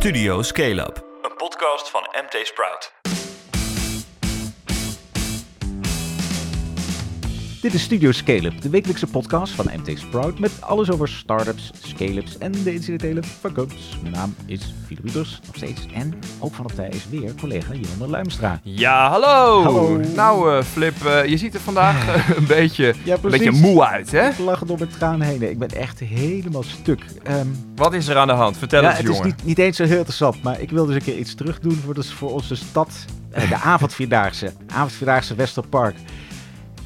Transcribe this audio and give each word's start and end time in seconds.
Studio 0.00 0.42
Scale 0.42 0.82
Up, 0.82 1.04
een 1.22 1.36
podcast 1.36 1.90
van 1.90 2.02
MT 2.02 2.46
Sprout. 2.46 2.99
Dit 7.60 7.74
is 7.74 7.82
Studio 7.82 8.12
Scale-up, 8.12 8.60
de 8.60 8.68
wekelijkse 8.70 9.06
podcast 9.06 9.52
van 9.52 9.70
MT 9.76 9.98
Sprout 9.98 10.38
met 10.38 10.50
alles 10.60 10.90
over 10.90 11.08
startups, 11.08 11.70
scale-ups 11.82 12.38
en 12.38 12.52
de 12.52 12.74
incidentele 12.74 13.22
fuck-ups. 13.22 13.98
Mijn 14.02 14.14
naam 14.14 14.34
is 14.46 14.74
Philip 14.86 15.02
Wieters, 15.02 15.40
nog 15.46 15.56
steeds. 15.56 15.86
En 15.94 16.14
ook 16.38 16.54
van 16.54 16.64
op 16.64 16.72
tijd 16.72 16.94
is 16.94 17.08
weer 17.10 17.34
collega 17.40 17.72
Jeroen 17.74 18.10
Luimstra. 18.10 18.60
Ja, 18.62 19.10
hallo. 19.10 19.62
Hallo. 19.62 20.00
Nou, 20.14 20.56
eh, 20.56 20.62
Flip, 20.64 21.04
eh, 21.04 21.24
je 21.26 21.36
ziet 21.36 21.54
er 21.54 21.60
vandaag 21.60 22.06
eh, 22.08 22.36
een, 22.36 22.46
beetje, 22.46 22.94
Ja, 23.04 23.16
een 23.22 23.30
beetje 23.30 23.50
moe 23.50 23.84
uit, 23.86 24.10
hè? 24.10 24.28
Ik 24.28 24.38
lach 24.38 24.64
door 24.64 24.78
mijn 24.78 24.90
traan 24.90 25.20
heen. 25.20 25.38
Nee, 25.38 25.50
Ik 25.50 25.58
ben 25.58 25.68
echt 25.70 25.98
helemaal 25.98 26.62
stuk. 26.62 27.04
Ehm, 27.22 27.46
Wat 27.76 27.92
is 27.94 28.08
er 28.08 28.16
aan 28.16 28.26
de 28.26 28.32
hand? 28.32 28.56
Vertel 28.58 28.82
ja, 28.82 28.88
eens, 28.88 28.98
het 28.98 29.06
jongen. 29.06 29.20
is 29.20 29.26
niet, 29.26 29.44
niet 29.44 29.58
eens 29.58 29.76
zo 29.76 29.84
heel 29.84 29.96
interessant, 29.96 30.42
maar 30.42 30.60
ik 30.60 30.70
wil 30.70 30.86
dus 30.86 30.94
een 30.94 31.02
keer 31.02 31.18
iets 31.18 31.34
terug 31.34 31.60
doen 31.60 31.80
voor, 31.84 31.94
dus 31.94 32.12
voor 32.12 32.32
onze 32.32 32.54
stad. 32.54 32.88
De 33.30 33.54
avondvierdaagse. 33.74 34.52
Avondvierdaagse 34.66 35.34
Westerpark. 35.34 35.94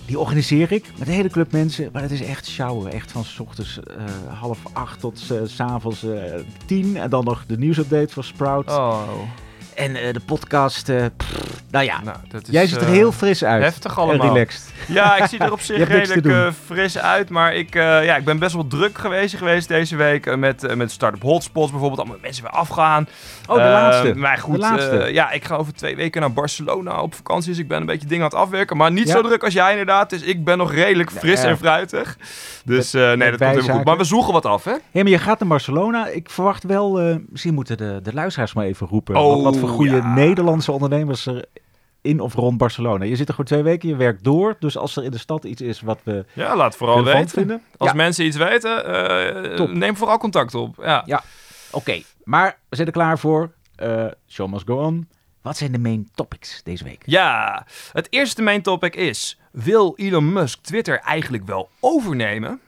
Die 0.06 0.18
organiseer 0.18 0.72
ik 0.72 0.92
met 0.98 1.08
een 1.08 1.14
hele 1.14 1.28
club 1.28 1.52
mensen. 1.52 1.88
Maar 1.92 2.02
het 2.02 2.10
is 2.10 2.22
echt 2.22 2.46
sjouwen. 2.46 2.92
Echt 2.92 3.12
van 3.12 3.24
s 3.24 3.40
ochtends 3.40 3.80
eh, 3.80 4.04
half 4.40 4.58
acht 4.72 5.00
tot 5.00 5.30
eh, 5.30 5.38
s 5.44 5.54
s'avonds 5.54 6.04
eh 6.04 6.40
tien. 6.66 6.96
En 6.96 7.10
dan 7.10 7.24
nog 7.24 7.46
de 7.46 7.58
nieuwsupdate 7.58 8.12
van 8.12 8.24
Sprout. 8.24 8.70
Oh, 8.70 9.02
En 9.76 9.96
eh, 9.96 10.12
de 10.12 10.20
podcast. 10.26 10.88
eh, 10.88 11.04
pff, 11.16 11.32
nou 11.70 11.84
ja, 11.84 12.00
nou, 12.04 12.16
dat 12.28 12.42
is... 12.42 12.48
jij 12.50 12.66
ziet 12.66 12.76
er 12.80 12.86
eh, 12.86 12.92
heel 12.92 13.12
fris 13.12 13.44
uit. 13.44 13.62
heftig 13.62 13.92
En 13.96 14.02
allemaal. 14.02 14.32
relaxed. 14.32 14.72
Ja, 14.88 15.16
ik 15.16 15.24
zie 15.28 15.38
er 15.38 15.52
op 15.52 15.60
zich 15.70 15.88
redelijk 15.88 16.26
eh, 16.26 16.46
fris 16.64 16.98
uit. 16.98 17.28
Maar 17.30 17.54
ik, 17.54 17.74
eh, 17.74 18.04
ja, 18.04 18.16
ik 18.16 18.24
ben 18.24 18.38
best 18.38 18.54
wel 18.54 18.66
druk 18.66 18.98
geweest, 18.98 19.36
geweest 19.36 19.68
deze 19.68 19.96
week. 19.96 20.26
eh, 20.26 20.34
met, 20.36 20.64
eh, 20.64 20.76
met 20.76 20.90
Startup 20.90 21.22
Hotspots 21.22 21.70
bijvoorbeeld. 21.70 22.00
Allemaal 22.00 22.18
mensen 22.22 22.42
weer 22.42 22.52
afgaan. 22.52 23.08
Oh, 23.46 23.54
de 23.54 23.60
Eh, 23.60 23.68
laatste. 23.70 24.14
Maar 24.14 24.38
goed, 24.38 24.54
De 24.54 24.60
laatste. 24.60 24.98
eh, 24.98 25.12
ja, 25.14 25.30
ik 25.30 25.44
ga 25.44 25.56
over 25.56 25.72
twee 25.74 25.96
weken 25.96 26.20
naar 26.20 26.32
Barcelona 26.32 27.02
op 27.02 27.14
vakantie. 27.14 27.50
Dus 27.50 27.58
ik 27.58 27.68
ben 27.68 27.80
een 27.80 27.86
beetje 27.86 28.08
dingen 28.08 28.24
aan 28.24 28.30
het 28.30 28.38
afwerken. 28.38 28.76
Maar 28.76 28.92
niet 28.92 29.06
Ja. 29.08 29.12
zo 29.14 29.22
druk 29.22 29.44
als 29.44 29.52
jij 29.54 29.70
inderdaad. 29.70 30.10
Dus 30.10 30.22
ik 30.22 30.44
ben 30.44 30.58
nog 30.58 30.72
redelijk 30.72 31.10
fris 31.10 31.42
Ja. 31.42 31.48
en 31.48 31.58
fruitig. 31.58 32.16
Dus 32.64 32.94
eh, 32.94 33.00
nee, 33.02 33.16
dat 33.30 33.38
komt 33.40 33.50
helemaal 33.50 33.76
goed. 33.76 33.84
Maar 33.84 33.96
we 33.96 34.04
zoeken 34.04 34.32
wat 34.32 34.46
af, 34.46 34.64
hè? 34.64 34.72
Hé, 34.90 35.02
maar 35.02 35.12
je 35.12 35.18
gaat 35.18 35.38
naar 35.38 35.48
Barcelona. 35.48 36.06
Ik 36.08 36.30
verwacht 36.30 36.64
wel, 36.64 37.00
eh, 37.00 37.16
misschien 37.28 37.54
moeten 37.54 37.76
de, 37.76 38.00
de 38.02 38.12
luisteraars 38.14 38.54
maar 38.54 38.64
even 38.64 38.86
roepen. 38.86 39.16
Oh, 39.16 39.32
wat, 39.34 39.42
wat 39.42 39.56
voor 39.66 39.76
goede 39.76 39.96
ja. 39.96 40.14
Nederlandse 40.14 40.72
ondernemers 40.72 41.26
er 41.26 41.44
in 42.00 42.20
of 42.20 42.34
rond 42.34 42.58
Barcelona. 42.58 43.04
Je 43.04 43.16
zit 43.16 43.28
er 43.28 43.34
gewoon 43.34 43.46
twee 43.50 43.62
weken, 43.62 43.88
je 43.88 43.96
werkt 43.96 44.24
door. 44.24 44.56
Dus 44.58 44.76
als 44.76 44.96
er 44.96 45.04
in 45.04 45.10
de 45.10 45.18
stad 45.18 45.44
iets 45.44 45.60
is 45.62 45.80
wat 45.80 45.98
we 46.02 46.24
Ja, 46.32 46.56
laat 46.56 46.76
vooral 46.76 47.04
weten. 47.04 47.28
vinden. 47.28 47.62
Als 47.76 47.90
ja, 47.90 47.96
mensen 47.96 48.24
iets 48.26 48.36
weten, 48.36 48.84
eh, 49.56 49.66
neem 49.68 49.96
vooral 49.96 50.18
contact 50.18 50.54
op. 50.54 50.76
Ja. 50.82 51.02
Ja. 51.06 51.22
oké. 51.70 52.00
Maar 52.24 52.58
we 52.68 52.76
zitten 52.76 52.94
klaar 52.94 53.18
voor. 53.18 53.52
eh 53.76 54.06
show 54.28 54.50
must 54.52 54.66
go 54.66 54.76
on. 54.84 55.08
Wat 55.42 55.56
zijn 55.56 55.72
de 55.72 55.78
main 55.78 56.08
topics 56.14 56.60
deze 56.62 56.84
week? 56.84 57.02
ja, 57.06 57.66
het 57.92 58.06
eerste 58.10 58.42
main 58.42 58.62
topic 58.62 58.94
is: 58.96 59.38
wil 59.50 59.92
Elon 59.96 60.32
Musk 60.32 60.58
Twitter 60.62 60.98
eigenlijk 61.00 61.46
wel 61.46 61.68
overnemen? 61.80 62.60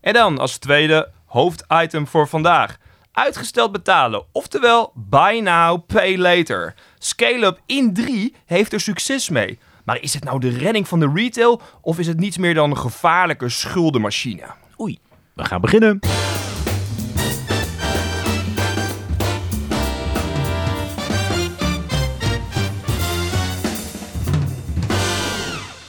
En 0.00 0.12
dan 0.12 0.38
als 0.38 0.56
tweede 0.58 1.10
hoofditem 1.24 2.06
voor 2.06 2.28
vandaag: 2.28 2.76
uitgesteld 3.16 3.72
betalen, 3.72 4.24
oftewel 4.32 4.92
buy 4.94 5.40
now, 5.42 5.86
pay 5.86 6.18
later. 6.18 6.74
Scale-up 6.98 7.60
in 7.66 7.94
3 7.94 8.34
heeft 8.46 8.72
er 8.72 8.80
succes 8.80 9.28
mee. 9.28 9.58
Maar 9.84 10.00
is 10.00 10.14
het 10.14 10.24
nou 10.24 10.40
de 10.40 10.48
redding 10.48 10.88
van 10.88 11.00
de 11.00 11.10
retail 11.14 11.60
of 11.80 11.98
is 11.98 12.06
het 12.06 12.18
niets 12.18 12.38
meer 12.38 12.54
dan 12.54 12.70
een 12.70 12.78
gevaarlijke 12.78 13.48
schuldenmachine? 13.48 14.46
Oei, 14.80 14.98
we 15.34 15.44
gaan 15.44 15.60
beginnen. 15.60 15.98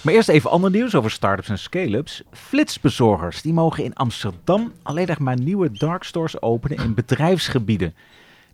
Maar 0.07 0.15
eerst 0.15 0.29
even 0.29 0.49
ander 0.49 0.71
nieuws 0.71 0.95
over 0.95 1.11
startups 1.11 1.49
en 1.49 1.59
scale-ups. 1.59 2.23
Flitsbezorgers 2.31 3.41
die 3.41 3.53
mogen 3.53 3.83
in 3.83 3.93
Amsterdam 3.93 4.71
alleen 4.83 5.07
nog 5.07 5.19
maar 5.19 5.39
nieuwe 5.39 5.71
dark 5.71 6.03
stores 6.03 6.41
openen 6.41 6.77
in 6.77 6.93
bedrijfsgebieden. 6.93 7.93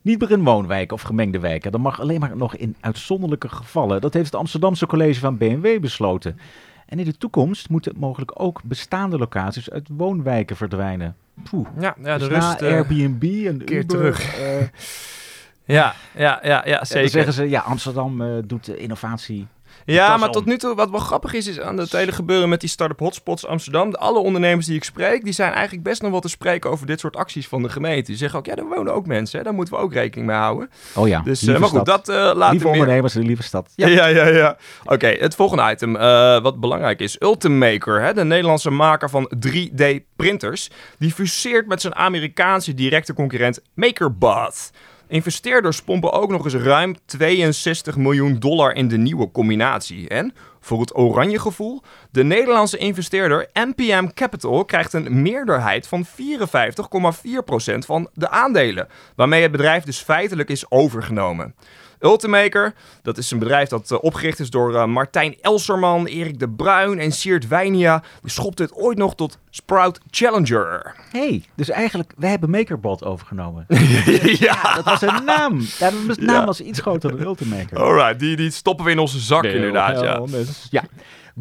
Niet 0.01 0.19
meer 0.19 0.31
in 0.31 0.43
woonwijken 0.43 0.95
of 0.95 1.01
gemengde 1.01 1.39
wijken. 1.39 1.71
Dat 1.71 1.81
mag 1.81 1.99
alleen 1.99 2.19
maar 2.19 2.37
nog 2.37 2.55
in 2.55 2.75
uitzonderlijke 2.79 3.49
gevallen. 3.49 4.01
Dat 4.01 4.13
heeft 4.13 4.25
het 4.25 4.35
Amsterdamse 4.35 4.85
college 4.85 5.19
van 5.19 5.37
BMW 5.37 5.79
besloten. 5.81 6.39
En 6.85 6.99
in 6.99 7.05
de 7.05 7.17
toekomst 7.17 7.69
moeten 7.69 7.93
mogelijk 7.97 8.31
ook 8.41 8.61
bestaande 8.63 9.17
locaties 9.17 9.69
uit 9.69 9.87
woonwijken 9.91 10.55
verdwijnen. 10.55 11.15
Poeh. 11.49 11.67
Ja, 11.79 11.95
ja 12.03 12.17
de 12.17 12.27
Dus 12.27 12.37
na 12.37 12.49
rust. 12.49 12.61
eh, 12.61 12.73
Airbnb 12.73 13.23
en 13.23 13.63
keer 13.63 13.77
Uber, 13.81 13.85
terug. 13.87 14.35
eh, 14.37 14.67
ja, 15.65 15.93
ja, 16.15 16.39
ja, 16.43 16.61
ja, 16.65 16.77
dan 16.77 16.85
zeker. 16.85 17.09
zeggen 17.09 17.33
ze, 17.33 17.49
ja, 17.49 17.61
Amsterdam 17.61 18.21
eh, 18.21 18.37
doet 18.45 18.67
innovatie. 18.67 19.47
Ja, 19.85 20.17
maar 20.17 20.27
om. 20.27 20.33
tot 20.33 20.45
nu 20.45 20.57
toe, 20.57 20.75
wat 20.75 20.89
wel 20.89 20.99
grappig 20.99 21.33
is, 21.33 21.47
is 21.47 21.59
aan 21.59 21.77
het 21.77 21.91
hele 21.91 22.11
gebeuren 22.11 22.49
met 22.49 22.59
die 22.59 22.69
start-up 22.69 22.99
hotspots 22.99 23.45
Amsterdam. 23.45 23.93
Alle 23.93 24.19
ondernemers 24.19 24.65
die 24.65 24.75
ik 24.75 24.83
spreek, 24.83 25.23
die 25.23 25.33
zijn 25.33 25.51
eigenlijk 25.51 25.83
best 25.83 26.01
nog 26.01 26.11
wel 26.11 26.19
te 26.19 26.29
spreken 26.29 26.69
over 26.69 26.85
dit 26.85 26.99
soort 26.99 27.15
acties 27.15 27.47
van 27.47 27.61
de 27.61 27.69
gemeente. 27.69 28.03
Die 28.05 28.15
zeggen 28.15 28.39
ook, 28.39 28.45
ja, 28.45 28.55
daar 28.55 28.67
wonen 28.67 28.93
ook 28.93 29.05
mensen, 29.07 29.37
hè, 29.37 29.43
daar 29.43 29.53
moeten 29.53 29.73
we 29.73 29.79
ook 29.79 29.93
rekening 29.93 30.27
mee 30.27 30.37
houden. 30.37 30.69
Oh 30.95 31.07
ja, 31.07 31.21
Dus, 31.21 31.41
eh, 31.41 31.47
maar 31.59 31.69
goed, 31.69 31.81
stad. 31.81 32.05
dat 32.05 32.09
eh 32.09 32.15
later 32.15 32.49
Lieve 32.49 32.65
meer. 32.65 32.73
ondernemers, 32.73 33.13
de 33.13 33.19
lieve 33.19 33.43
stad. 33.43 33.71
Ja, 33.75 33.87
ja, 33.87 34.05
ja. 34.05 34.27
ja. 34.27 34.57
Oké, 34.85 35.07
het 35.07 35.35
volgende 35.35 35.71
item, 35.71 35.95
eh, 35.95 36.41
wat 36.41 36.59
belangrijk 36.59 36.99
is. 36.99 37.15
Ultimaker, 37.21 38.01
hè, 38.01 38.13
de 38.13 38.23
Nederlandse 38.23 38.69
maker 38.69 39.09
van 39.09 39.31
3D-printers, 39.39 40.69
die 40.99 41.11
fuseert 41.13 41.67
met 41.67 41.81
zijn 41.81 41.95
Amerikaanse 41.95 42.73
directe 42.73 43.13
concurrent 43.13 43.61
MakerBot. 43.73 44.71
Investeerders 45.13 45.81
pompen 45.81 46.11
ook 46.11 46.29
nog 46.29 46.43
eens 46.43 46.53
ruim 46.53 46.95
62 47.05 47.97
miljoen 47.97 48.39
dollar 48.39 48.75
in 48.75 48.87
de 48.87 48.97
nieuwe 48.97 49.31
combinatie. 49.31 50.09
En 50.09 50.33
voor 50.59 50.79
het 50.79 50.97
oranje 50.97 51.39
gevoel, 51.39 51.81
de 52.11 52.23
Nederlandse 52.23 52.77
investeerder 52.77 53.49
NPM 53.53 54.07
Capital 54.13 54.65
krijgt 54.65 54.93
een 54.93 55.21
meerderheid 55.21 55.87
van 55.87 56.05
54,4% 56.05 56.11
van 57.77 58.09
de 58.13 58.29
aandelen, 58.29 58.87
waarmee 59.15 59.41
het 59.41 59.51
bedrijf 59.51 59.83
dus 59.83 59.99
feitelijk 59.99 60.49
is 60.49 60.71
overgenomen. 60.71 61.55
Ultimaker, 62.03 62.73
dat 63.01 63.17
is 63.17 63.31
een 63.31 63.39
bedrijf 63.39 63.69
dat 63.69 63.91
eh, 63.91 63.97
opgericht 64.01 64.39
is 64.39 64.49
door 64.49 64.75
eh, 64.75 64.85
Martijn 64.85 65.35
Elserman, 65.41 66.05
Erik 66.05 66.39
de 66.39 66.49
Bruin 66.49 66.99
en 66.99 67.11
Siert 67.11 67.47
Wijnia. 67.47 68.03
Die 68.21 68.31
schopt 68.31 68.59
het 68.59 68.73
ooit 68.73 68.97
nog 68.97 69.15
tot 69.15 69.37
Sprout 69.49 69.99
Challenger. 70.11 70.95
hey, 71.11 71.43
dus 71.55 71.69
eigenlijk, 71.69 72.13
wij 72.17 72.29
hebben 72.29 72.49
MakerBot 72.49 73.03
overgenomen. 73.03 73.65
ja, 74.47 74.73
dat 74.75 74.85
was 74.85 75.01
een 75.01 75.25
naam. 75.25 75.59
Ja, 75.79 75.89
de 75.89 76.15
naam 76.19 76.35
Ja. 76.35 76.45
was 76.45 76.61
iets 76.61 76.79
groter 76.79 77.11
dan 77.11 77.21
Ultimaker. 77.21 77.77
alright, 77.77 78.19
die, 78.19 78.35
die 78.35 78.51
stoppen 78.51 78.85
we 78.85 78.91
in 78.91 78.99
onze 78.99 79.19
zak 79.19 79.43
inderdaad. 79.43 79.99
Ja. 80.01 80.21
Ja. 80.69 80.83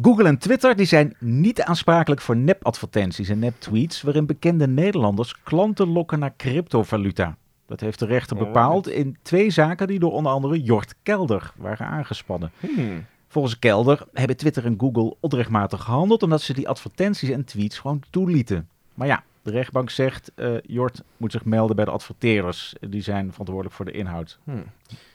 Google 0.01 0.27
en 0.27 0.37
Twitter 0.37 0.75
die 0.75 0.85
zijn 0.85 1.15
niet 1.19 1.61
aansprakelijk 1.61 2.21
voor 2.21 2.35
nep-advertenties 2.35 3.29
en 3.29 3.39
nep-tweets... 3.39 4.01
waarin 4.01 4.25
bekende 4.25 4.67
Nederlanders 4.67 5.35
klanten 5.43 5.87
lokken 5.87 6.19
naar 6.19 6.33
cryptovaluta. 6.37 7.37
Dat 7.73 7.81
heeft 7.81 7.99
de 7.99 8.05
rechter 8.05 8.37
bepaald 8.37 8.87
in 8.87 9.17
twee 9.21 9.49
zaken 9.49 9.87
die 9.87 9.99
door 9.99 10.11
onder 10.11 10.31
andere 10.31 10.61
Jort 10.61 10.95
Kelder 11.03 11.53
waren 11.55 11.87
aangespannen. 11.87 12.51
Hmm. 12.59 13.05
Volgens 13.27 13.59
Kelder 13.59 14.05
hebben 14.13 14.37
Twitter 14.37 14.65
en 14.65 14.75
Google 14.77 15.15
onrechtmatig 15.19 15.83
gehandeld... 15.83 16.23
omdat 16.23 16.41
ze 16.41 16.53
die 16.53 16.69
advertenties 16.69 17.29
en 17.29 17.45
tweets 17.45 17.79
gewoon 17.79 18.01
toelieten. 18.09 18.69
Maar 18.93 19.07
ja, 19.07 19.23
de 19.41 19.51
rechtbank 19.51 19.89
zegt... 19.89 20.31
eh 20.35 20.55
Jort 20.61 21.03
moet 21.17 21.31
zich 21.31 21.45
melden 21.45 21.75
bij 21.75 21.85
de 21.85 21.91
adverteerders. 21.91 22.75
Die 22.79 23.01
zijn 23.01 23.31
verantwoordelijk 23.31 23.75
voor 23.75 23.85
de 23.85 23.91
inhoud. 23.91 24.39
Hmm. 24.43 24.63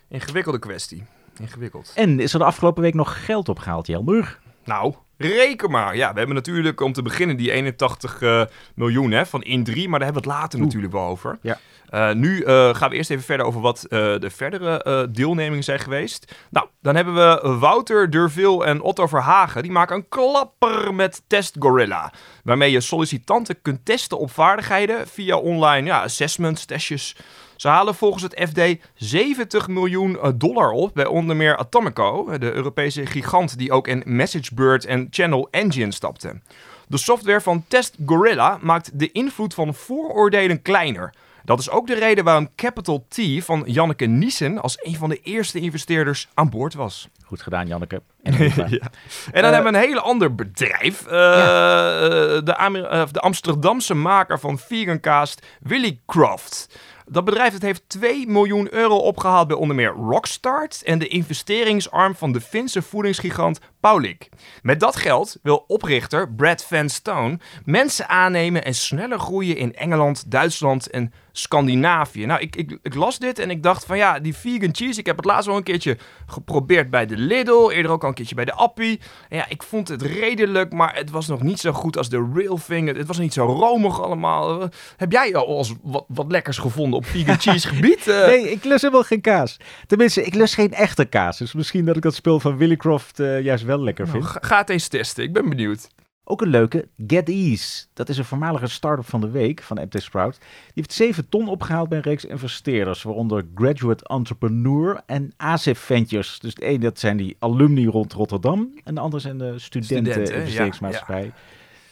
Ingewikkelde 0.08 0.58
kwestie. 0.58 1.04
Ingewikkeld. 1.40 1.92
En 1.94 2.20
is 2.20 2.32
er 2.32 2.38
de 2.38 2.44
afgelopen 2.44 2.82
week 2.82 2.94
nog 2.94 3.24
geld 3.24 3.48
opgehaald, 3.48 3.86
Jelmur? 3.86 4.38
Nou, 4.68 4.94
reken 5.16 5.70
maar. 5.70 5.96
Ja, 5.96 6.12
we 6.12 6.18
hebben 6.18 6.36
natuurlijk 6.36 6.80
om 6.80 6.92
te 6.92 7.02
beginnen 7.02 7.36
die 7.36 7.52
81 7.52 8.22
eh, 8.22 8.42
miljoen 8.74 9.10
hè, 9.10 9.26
van 9.26 9.42
in 9.42 9.64
3, 9.64 9.88
maar 9.88 9.98
daar 9.98 10.08
hebben 10.08 10.24
we 10.24 10.30
het 10.30 10.40
later 10.40 10.58
Oeh. 10.58 10.66
natuurlijk 10.66 10.92
wel 10.92 11.06
over. 11.06 11.38
Ja. 11.42 11.58
Eh, 11.88 12.12
nu 12.12 12.42
eh, 12.42 12.74
gaan 12.74 12.90
we 12.90 12.96
eerst 12.96 13.10
even 13.10 13.24
verder 13.24 13.46
over 13.46 13.60
wat 13.60 13.86
de 13.88 14.30
verdere 14.30 15.08
deelnemingen 15.12 15.64
zijn 15.64 15.78
geweest. 15.78 16.34
Nou, 16.50 16.66
dan 16.80 16.96
hebben 16.96 17.14
we 17.14 17.56
Wouter 17.58 18.10
Durville 18.10 18.64
en 18.64 18.80
Otto 18.80 19.06
Verhagen. 19.06 19.62
Die 19.62 19.72
maken 19.72 19.96
een 19.96 20.08
klapper 20.08 20.94
met 20.94 21.22
Test 21.26 21.56
Gorilla. 21.58 22.12
Waarmee 22.44 22.70
je 22.70 22.80
sollicitanten 22.80 23.62
kunt 23.62 23.84
testen 23.84 24.18
op 24.18 24.30
vaardigheden 24.30 25.08
via 25.08 25.36
online 25.36 25.86
ja, 25.86 26.02
assessments, 26.02 26.64
testjes. 26.64 27.16
Ze 27.58 27.68
halen 27.68 27.94
volgens 27.94 28.22
het 28.22 28.48
FD 28.48 28.60
70 28.94 29.68
miljoen 29.68 30.18
eh, 30.20 30.30
dollar 30.34 30.70
op 30.70 30.90
bij 30.94 31.06
onder 31.06 31.36
meer 31.36 31.56
Atomico, 31.56 32.38
de 32.38 32.52
Europese 32.52 33.06
gigant 33.06 33.58
die 33.58 33.72
ook 33.72 33.88
in 33.88 34.02
MessageBird 34.06 34.84
en 34.84 35.06
Channel 35.10 35.48
Engine 35.50 35.92
stapte. 35.92 36.40
De 36.88 36.96
software 36.98 37.40
van 37.40 37.64
Test 37.68 37.96
Gorilla 38.06 38.58
maakt 38.60 38.90
de 38.98 39.12
invloed 39.12 39.54
van 39.54 39.74
vooroordelen 39.74 40.62
kleiner. 40.62 41.14
Dat 41.44 41.58
is 41.58 41.70
ook 41.70 41.86
de 41.86 41.94
reden 41.94 42.24
waarom 42.24 42.48
Capital 42.56 43.06
T 43.08 43.18
van 43.38 43.62
Janneke 43.66 44.06
Niesen 44.06 44.62
als 44.62 44.78
een 44.82 44.96
van 44.96 45.08
de 45.08 45.20
eerste 45.22 45.60
investeerders 45.60 46.28
aan 46.34 46.50
boord 46.50 46.74
was. 46.74 47.08
Goed 47.24 47.42
gedaan, 47.42 47.66
Janneke. 47.66 48.02
En 48.22 48.34
Eva. 48.34 48.66
Ja. 48.70 48.90
En 49.32 49.42
dan 49.42 49.44
Eh, 49.44 49.50
hebben 49.52 49.72
we 49.72 49.78
een 49.78 49.84
heel 49.84 49.98
ander 50.00 50.34
bedrijf. 50.34 51.06
Eh, 51.06 51.16
eh, 51.16 52.44
de, 52.44 52.56
Amer- 52.56 52.84
eh, 52.84 53.02
de 53.12 53.20
Amsterdamse 53.20 53.94
maker 53.94 54.40
van 54.40 54.58
vegan 54.58 55.00
kaas, 55.00 55.34
Willy 55.60 55.98
Croft. 56.06 56.78
Dat 57.10 57.24
bedrijf 57.24 57.60
heeft 57.60 57.88
2 57.88 58.26
miljoen 58.26 58.74
euro 58.74 58.96
opgehaald 58.96 59.48
bij 59.48 59.56
onder 59.56 59.76
meer 59.76 59.90
Rockstart 59.90 60.82
en 60.84 60.98
de 60.98 61.08
investeringsarm 61.08 62.14
van 62.14 62.32
de 62.32 62.40
Finse 62.40 62.82
voedingsgigant 62.82 63.60
Paulik. 63.80 64.28
Met 64.62 64.80
dat 64.80 64.96
geld 64.96 65.38
wil 65.42 65.64
oprichter 65.66 66.32
Brad 66.32 66.64
Van 66.64 66.88
Stone 66.88 67.38
mensen 67.64 68.08
aannemen 68.08 68.64
en 68.64 68.74
sneller 68.74 69.18
groeien 69.18 69.56
in 69.56 69.74
Engeland, 69.74 70.30
Duitsland 70.30 70.90
en 70.90 71.12
Scandinavië. 71.38 72.26
Nou, 72.26 72.40
ik, 72.40 72.56
ik, 72.56 72.78
ik 72.82 72.94
las 72.94 73.18
dit 73.18 73.38
en 73.38 73.50
ik 73.50 73.62
dacht 73.62 73.84
van 73.84 73.96
ja, 73.96 74.18
die 74.18 74.34
vegan 74.34 74.74
cheese, 74.74 75.00
ik 75.00 75.06
heb 75.06 75.16
het 75.16 75.24
laatst 75.24 75.48
al 75.48 75.56
een 75.56 75.62
keertje 75.62 75.96
geprobeerd 76.26 76.90
bij 76.90 77.06
de 77.06 77.16
Lidl, 77.16 77.70
eerder 77.70 77.90
ook 77.90 78.02
al 78.02 78.08
een 78.08 78.14
keertje 78.14 78.34
bij 78.34 78.44
de 78.44 78.52
Appie. 78.52 79.00
En 79.28 79.36
ja, 79.36 79.48
ik 79.48 79.62
vond 79.62 79.88
het 79.88 80.02
redelijk, 80.02 80.72
maar 80.72 80.94
het 80.94 81.10
was 81.10 81.26
nog 81.26 81.42
niet 81.42 81.60
zo 81.60 81.72
goed 81.72 81.96
als 81.96 82.08
de 82.08 82.30
real 82.34 82.58
thing. 82.66 82.88
Het, 82.88 82.96
het 82.96 83.06
was 83.06 83.18
niet 83.18 83.32
zo 83.32 83.44
romig 83.44 84.02
allemaal. 84.02 84.62
Uh, 84.62 84.68
heb 84.96 85.12
jij 85.12 85.34
al 85.34 85.56
als 85.56 85.74
wat, 85.82 86.04
wat 86.08 86.30
lekkers 86.30 86.58
gevonden 86.58 86.98
op 86.98 87.06
vegan 87.06 87.40
cheese 87.44 87.68
gebied? 87.68 88.06
Uh, 88.06 88.26
Nee, 88.26 88.50
ik 88.50 88.64
lust 88.64 88.82
helemaal 88.82 89.04
geen 89.04 89.20
kaas. 89.20 89.56
Tenminste, 89.86 90.24
ik 90.24 90.34
lust 90.34 90.54
geen 90.54 90.72
echte 90.72 91.04
kaas. 91.04 91.38
Dus 91.38 91.52
misschien 91.52 91.84
dat 91.84 91.96
ik 91.96 92.02
dat 92.02 92.14
spul 92.14 92.40
van 92.40 92.56
Willycroft 92.56 93.20
eh 93.20 93.40
juist 93.40 93.64
wel 93.64 93.82
lekker 93.82 94.06
nou, 94.06 94.18
vind. 94.18 94.30
ga, 94.30 94.38
ga 94.42 94.58
het 94.58 94.70
eens 94.70 94.88
testen, 94.88 95.24
ik 95.24 95.32
ben 95.32 95.48
benieuwd. 95.48 95.88
Ook 96.30 96.40
een 96.40 96.48
leuke, 96.48 96.88
GetEase. 97.06 97.86
Dat 97.92 98.08
is 98.08 98.18
een 98.18 98.24
voormalige 98.24 98.66
start-up 98.66 99.06
van 99.06 99.20
de 99.20 99.30
week 99.30 99.62
van 99.62 99.76
MT 99.76 100.02
Sprout. 100.02 100.38
Die 100.38 100.48
heeft 100.74 100.92
7 100.92 101.28
ton 101.28 101.48
opgehaald 101.48 101.88
bij 101.88 101.98
een 101.98 102.04
reeks 102.04 102.24
investeerders, 102.24 103.02
waaronder 103.02 103.46
Graduate 103.54 104.04
Entrepreneur 104.04 105.02
en 105.06 105.32
ASIF 105.36 105.78
Ventures. 105.78 106.38
Dus 106.38 106.54
de 106.54 106.64
ene 106.64 106.78
dat 106.78 106.98
zijn 106.98 107.16
die 107.16 107.36
alumni 107.38 107.86
rond 107.86 108.12
Rotterdam 108.12 108.72
en 108.84 108.94
de 108.94 109.00
andere 109.00 109.22
zijn 109.22 109.38
de 109.38 109.58
studenten, 109.58 110.12
Studenten, 110.12 110.34
ja, 110.34 110.40
investeringsmaatschappij. 110.40 111.32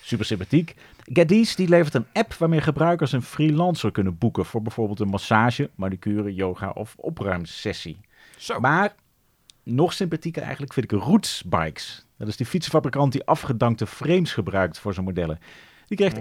Super 0.00 0.27
sympathiek. 0.27 0.75
GetEase 1.03 1.56
die 1.56 1.69
levert 1.69 1.94
een 1.94 2.06
app 2.12 2.35
waarmee 2.35 2.61
gebruikers 2.61 3.12
een 3.12 3.23
freelancer 3.23 3.93
kunnen 3.93 4.19
boeken 4.19 4.44
voor 4.44 4.62
bijvoorbeeld 4.62 5.00
een 5.00 5.09
massage, 5.09 5.71
manicure, 5.75 6.35
yoga 6.35 6.71
of 6.71 6.94
opruimsessie. 6.97 8.00
Zo. 8.37 8.61
Maar 8.61 8.94
nog 9.62 9.93
sympathieker 9.93 10.43
eigenlijk 10.43 10.73
vind 10.73 10.93
ik 10.93 11.00
Roots 11.00 11.43
Bikes. 11.43 12.06
Dat 12.18 12.28
is 12.28 12.36
die 12.36 12.46
fietsenfabrikant 12.46 13.12
die 13.12 13.24
afgedankte 13.24 13.86
frames 13.86 14.32
gebruikt 14.32 14.78
voor 14.78 14.92
zijn 14.94 15.06
modellen. 15.06 15.38
Die 15.86 15.96
krijgt 15.96 16.16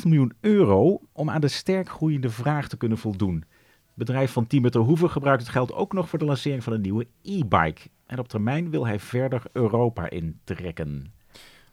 1,8 0.00 0.04
miljoen 0.04 0.32
euro 0.40 1.00
om 1.12 1.30
aan 1.30 1.40
de 1.40 1.48
sterk 1.48 1.88
groeiende 1.88 2.30
vraag 2.30 2.68
te 2.68 2.76
kunnen 2.76 2.98
voldoen. 2.98 3.34
Het 3.86 4.06
bedrijf 4.06 4.32
van 4.32 4.46
Team 4.46 4.70
ter 4.70 4.80
Hoeven 4.80 5.10
gebruikt 5.10 5.42
het 5.42 5.50
geld 5.50 5.72
ook 5.72 5.92
nog 5.92 6.08
voor 6.08 6.18
de 6.18 6.24
lancering 6.24 6.64
van 6.64 6.72
een 6.72 6.80
nieuwe 6.80 7.06
e-bike. 7.22 7.80
En 8.06 8.18
op 8.18 8.28
termijn 8.28 8.70
wil 8.70 8.86
hij 8.86 8.98
verder 9.00 9.42
Europa 9.52 10.10
intrekken. 10.10 11.12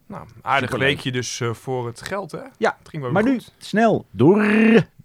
Nou, 0.08 0.28
aardig 0.42 0.70
Superleuk. 0.70 0.88
weekje 0.96 1.12
dus 1.12 1.40
eh, 1.42 1.54
voor 1.54 1.86
het 1.88 2.02
geld, 2.02 2.32
hè? 2.32 2.42
Ja, 2.58 2.76
Het 2.80 2.90
ging 2.90 3.02
wel 3.04 3.12
maar 3.12 3.24
nu 3.24 3.40
snel 3.58 4.06
door 4.12 4.38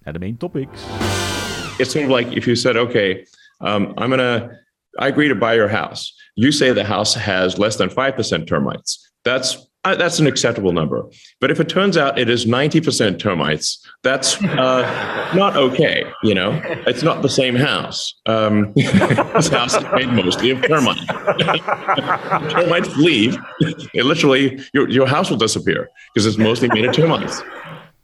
naar 0.03 0.13
de 0.13 0.19
main 0.19 0.37
topics. 0.37 0.83
it's 1.79 1.91
sort 1.93 2.05
of 2.11 2.17
like 2.19 2.31
if 2.35 2.45
you 2.45 2.57
said, 2.57 2.77
okay, 2.77 3.27
um, 3.59 3.83
I'm 3.85 4.09
gonna, 4.11 4.37
I 4.93 5.11
agree 5.11 5.29
to 5.29 5.35
buy 5.39 5.55
your 5.55 5.71
house. 5.71 6.20
You 6.41 6.53
say 6.53 6.73
the 6.73 6.85
house 6.85 7.13
has 7.13 7.59
less 7.59 7.77
than 7.77 7.91
five 7.91 8.17
percent 8.17 8.49
termites. 8.49 9.13
That's 9.25 9.67
uh, 9.85 9.95
that's 9.95 10.19
an 10.19 10.27
acceptable 10.27 10.73
number. 10.73 11.05
But 11.39 11.51
if 11.51 11.61
it 11.61 11.69
turns 11.69 11.99
out 11.99 12.19
it 12.19 12.31
is 12.31 12.47
ninety 12.47 12.81
percent 12.81 13.21
termites, 13.21 13.87
that's 14.03 14.43
uh, 14.43 15.31
not 15.35 15.59
okay. 15.59 16.03
You 16.23 16.35
know, 16.35 16.59
it's 16.87 17.03
not 17.03 17.21
the 17.21 17.29
same 17.29 17.55
house. 17.57 18.15
Um, 18.25 18.73
this 18.75 19.49
house 19.49 19.77
is 19.77 19.85
made 19.93 20.09
mostly 20.09 20.51
of 20.53 20.63
termites. 20.63 21.05
termites 22.55 22.97
leave, 22.97 23.37
it 23.93 24.05
literally 24.07 24.61
your 24.73 24.89
your 24.89 25.07
house 25.07 25.29
will 25.29 25.41
disappear 25.47 25.91
because 26.15 26.25
it's 26.25 26.39
mostly 26.39 26.69
made 26.69 26.87
of 26.89 26.95
termites. 26.95 27.43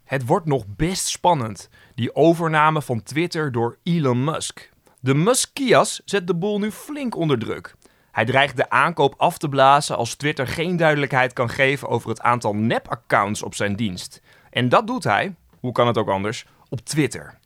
Het 0.05 0.27
wordt 0.27 0.47
nog 0.47 0.65
best 0.77 1.07
spannend. 1.07 1.69
Die 1.95 2.15
overname 2.15 2.83
van 2.83 3.03
Twitter 3.03 3.53
door 3.53 3.79
Elon 3.83 4.25
Musk. 4.25 4.71
De 5.01 5.15
Muskias 5.15 6.01
zet 6.05 6.27
de 6.27 6.35
boel 6.35 6.59
nu 6.59 6.71
flink 6.71 7.17
onder 7.17 7.39
druk. 7.39 7.75
Hij 8.17 8.25
dreigt 8.25 8.57
de 8.57 8.71
aankoop 8.71 9.15
af 9.17 9.39
te 9.39 9.49
blazen 9.49 9.97
als 9.97 10.15
Twitter 10.15 10.47
geen 10.47 10.77
duidelijkheid 10.77 11.33
kan 11.33 11.51
geven 11.51 11.89
over 11.89 12.09
het 12.09 12.21
aantal 12.21 12.55
nep-accounts 12.55 13.43
op 13.43 13.55
zijn 13.55 13.77
dienst. 13.77 14.21
En 14.51 14.69
dat 14.69 14.87
doet 14.87 15.05
hij, 15.05 15.35
hoe 15.61 15.73
kan 15.73 15.87
het 15.87 15.99
ook 15.99 16.09
anders, 16.09 16.47
op 16.69 16.81
Twitter. 16.81 17.39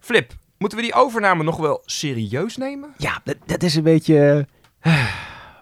Flip, 0.00 0.32
moeten 0.58 0.78
we 0.78 0.84
die 0.84 0.94
overname 0.94 1.42
nog 1.42 1.56
wel 1.56 1.82
serieus 1.84 2.56
nemen? 2.56 2.94
Ja, 2.96 3.20
dat, 3.24 3.36
dat 3.46 3.62
is 3.62 3.74
een 3.74 3.82
beetje. 3.82 4.46
eh, 4.80 5.14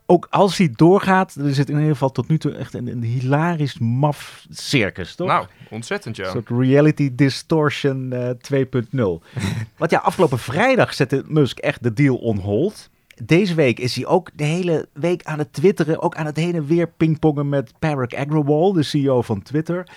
ook 0.06 0.26
als 0.30 0.58
hij 0.58 0.72
doorgaat, 0.76 1.36
is 1.36 1.58
het 1.58 1.68
in 1.68 1.76
ieder 1.76 1.92
geval 1.92 2.12
tot 2.12 2.28
nu 2.28 2.38
toe 2.38 2.54
echt 2.54 2.74
een, 2.74 2.86
een 2.86 3.02
hilarisch 3.02 3.78
maf 3.78 4.46
circus, 4.50 5.14
toch? 5.14 5.28
Nou, 5.28 5.46
ontzettend 5.70 6.16
ja. 6.16 6.24
Een 6.24 6.30
soort 6.30 6.48
reality 6.48 7.14
distortion 7.14 8.12
eh, 8.12 8.64
2.0. 8.64 8.96
Want 9.78 9.90
ja, 9.90 9.98
afgelopen 9.98 10.38
vrijdag 10.38 10.94
zette 10.94 11.24
Musk 11.26 11.58
echt 11.58 11.82
de 11.82 11.92
deal 11.92 12.16
on 12.16 12.38
hold. 12.38 12.90
Deze 13.26 13.54
week 13.54 13.78
is 13.78 13.96
hij 13.96 14.06
ook 14.06 14.30
de 14.34 14.44
hele 14.44 14.88
week 14.92 15.22
aan 15.24 15.38
het 15.38 15.52
twitteren, 15.52 16.02
ook 16.02 16.14
aan 16.14 16.26
het 16.26 16.36
heen 16.36 16.54
en 16.54 16.66
weer 16.66 16.88
pingpongen 16.88 17.48
met 17.48 17.72
Parag 17.78 18.14
Agrawal, 18.14 18.72
de 18.72 18.82
CEO 18.82 19.22
van 19.22 19.42
Twitter, 19.42 19.88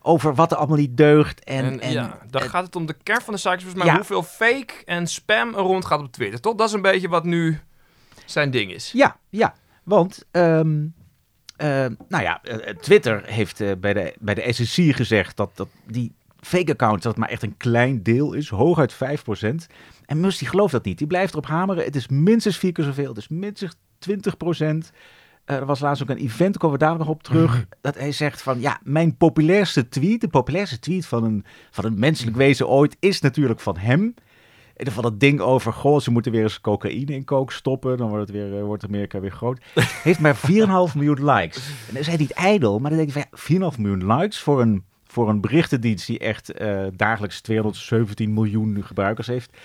over 0.00 0.34
wat 0.34 0.50
er 0.50 0.56
allemaal 0.56 0.76
niet 0.76 0.96
deugt. 0.96 1.44
En, 1.44 1.64
En, 1.64 1.80
en, 1.80 1.92
ja, 1.92 2.18
dan 2.30 2.42
en- 2.42 2.48
gaat 2.48 2.64
het 2.64 2.76
om 2.76 2.86
de 2.86 2.96
kern 3.02 3.20
van 3.20 3.34
de 3.34 3.40
zaak. 3.40 3.60
Ja. 3.84 3.94
hoeveel 3.94 4.22
fake 4.22 4.74
en 4.84 5.06
spam 5.06 5.48
er 5.54 5.60
rondgaat 5.60 6.00
op 6.00 6.12
Twitter. 6.12 6.40
Toch? 6.40 6.54
Dat 6.54 6.68
is 6.68 6.74
een 6.74 6.82
beetje 6.82 7.08
wat 7.08 7.24
nu 7.24 7.60
zijn 8.24 8.50
ding 8.50 8.72
is. 8.72 8.92
Ja, 8.92 9.16
ja. 9.28 9.54
Want, 9.82 10.24
ehm, 10.30 10.86
eh, 11.56 11.86
nou 12.08 12.22
ja, 12.22 12.42
eh, 12.42 12.74
Twitter 12.74 13.22
heeft 13.24 13.60
eh, 13.60 13.70
bij, 13.80 13.92
de, 13.94 14.14
bij 14.18 14.34
de 14.34 14.52
SEC 14.52 14.94
gezegd 14.96 15.36
dat, 15.36 15.50
dat 15.54 15.68
die 15.86 16.12
fake 16.40 16.72
accounts 16.72 17.04
dat 17.04 17.16
maar 17.16 17.28
echt 17.28 17.42
een 17.42 17.56
klein 17.56 18.02
deel 18.02 18.32
is, 18.32 18.48
hooguit 18.48 18.92
5%. 18.94 19.66
En 20.12 20.20
Musk 20.20 20.38
die 20.38 20.48
gelooft 20.48 20.72
dat 20.72 20.84
niet. 20.84 20.98
Die 20.98 21.06
blijft 21.06 21.32
erop 21.32 21.46
hameren. 21.46 21.84
Het 21.84 21.96
is 21.96 22.08
minstens 22.08 22.56
vier 22.58 22.72
keer 22.72 22.84
zoveel. 22.84 23.08
Het 23.08 23.16
is 23.16 23.28
minstens 23.28 23.74
20%. 23.98 24.92
Eh, 25.44 25.56
er 25.56 25.66
was 25.66 25.80
laatst 25.80 26.02
ook 26.02 26.08
een 26.08 26.16
event, 26.16 26.58
komen 26.58 26.78
we 26.78 26.84
daar 26.84 26.98
nog 26.98 27.08
op 27.08 27.22
terug. 27.22 27.66
Dat 27.80 27.94
hij 27.94 28.12
zegt 28.12 28.42
van, 28.42 28.60
ja, 28.60 28.80
mijn 28.82 29.16
populairste 29.16 29.88
tweet, 29.88 30.20
de 30.20 30.28
populairste 30.28 30.78
tweet 30.78 31.06
van 31.06 31.24
een, 31.24 31.44
van 31.70 31.84
een 31.84 31.98
menselijk 31.98 32.36
wezen 32.36 32.68
ooit, 32.68 32.96
is 33.00 33.20
natuurlijk 33.20 33.60
van 33.60 33.76
hem. 33.76 34.00
In 34.00 34.14
ieder 34.78 34.92
geval 34.94 35.10
dat 35.10 35.20
ding 35.20 35.40
over, 35.40 35.72
goh, 35.72 36.00
ze 36.00 36.10
moeten 36.10 36.32
weer 36.32 36.42
eens 36.42 36.60
cocaïne 36.60 37.14
in 37.14 37.24
kook 37.24 37.52
stoppen. 37.52 37.96
Dan 37.96 38.08
wordt, 38.08 38.28
het 38.28 38.36
weer, 38.36 38.58
eh, 38.58 38.64
wordt 38.64 38.84
Amerika 38.84 39.20
weer 39.20 39.32
groot. 39.32 39.62
Heeft 40.02 40.20
maar 40.20 40.36
4,5 40.36 40.94
miljoen 40.94 41.24
likes. 41.24 41.68
En 41.68 41.74
dan 41.86 42.00
is 42.00 42.06
hij 42.06 42.16
niet 42.16 42.30
ijdel, 42.30 42.78
maar 42.78 42.90
dan 42.90 42.98
denk 42.98 43.14
ik 43.14 43.26
van 43.30 43.58
ja, 43.58 43.70
4,5 43.70 43.78
miljoen 43.78 44.14
likes 44.14 44.38
voor 44.38 44.60
een, 44.60 44.84
voor 45.04 45.28
een 45.28 45.40
berichtendienst 45.40 46.06
die 46.06 46.18
echt 46.18 46.52
eh, 46.52 46.86
dagelijks 46.96 47.40
217 47.40 48.34
miljoen 48.34 48.84
gebruikers 48.84 49.26
heeft. 49.26 49.56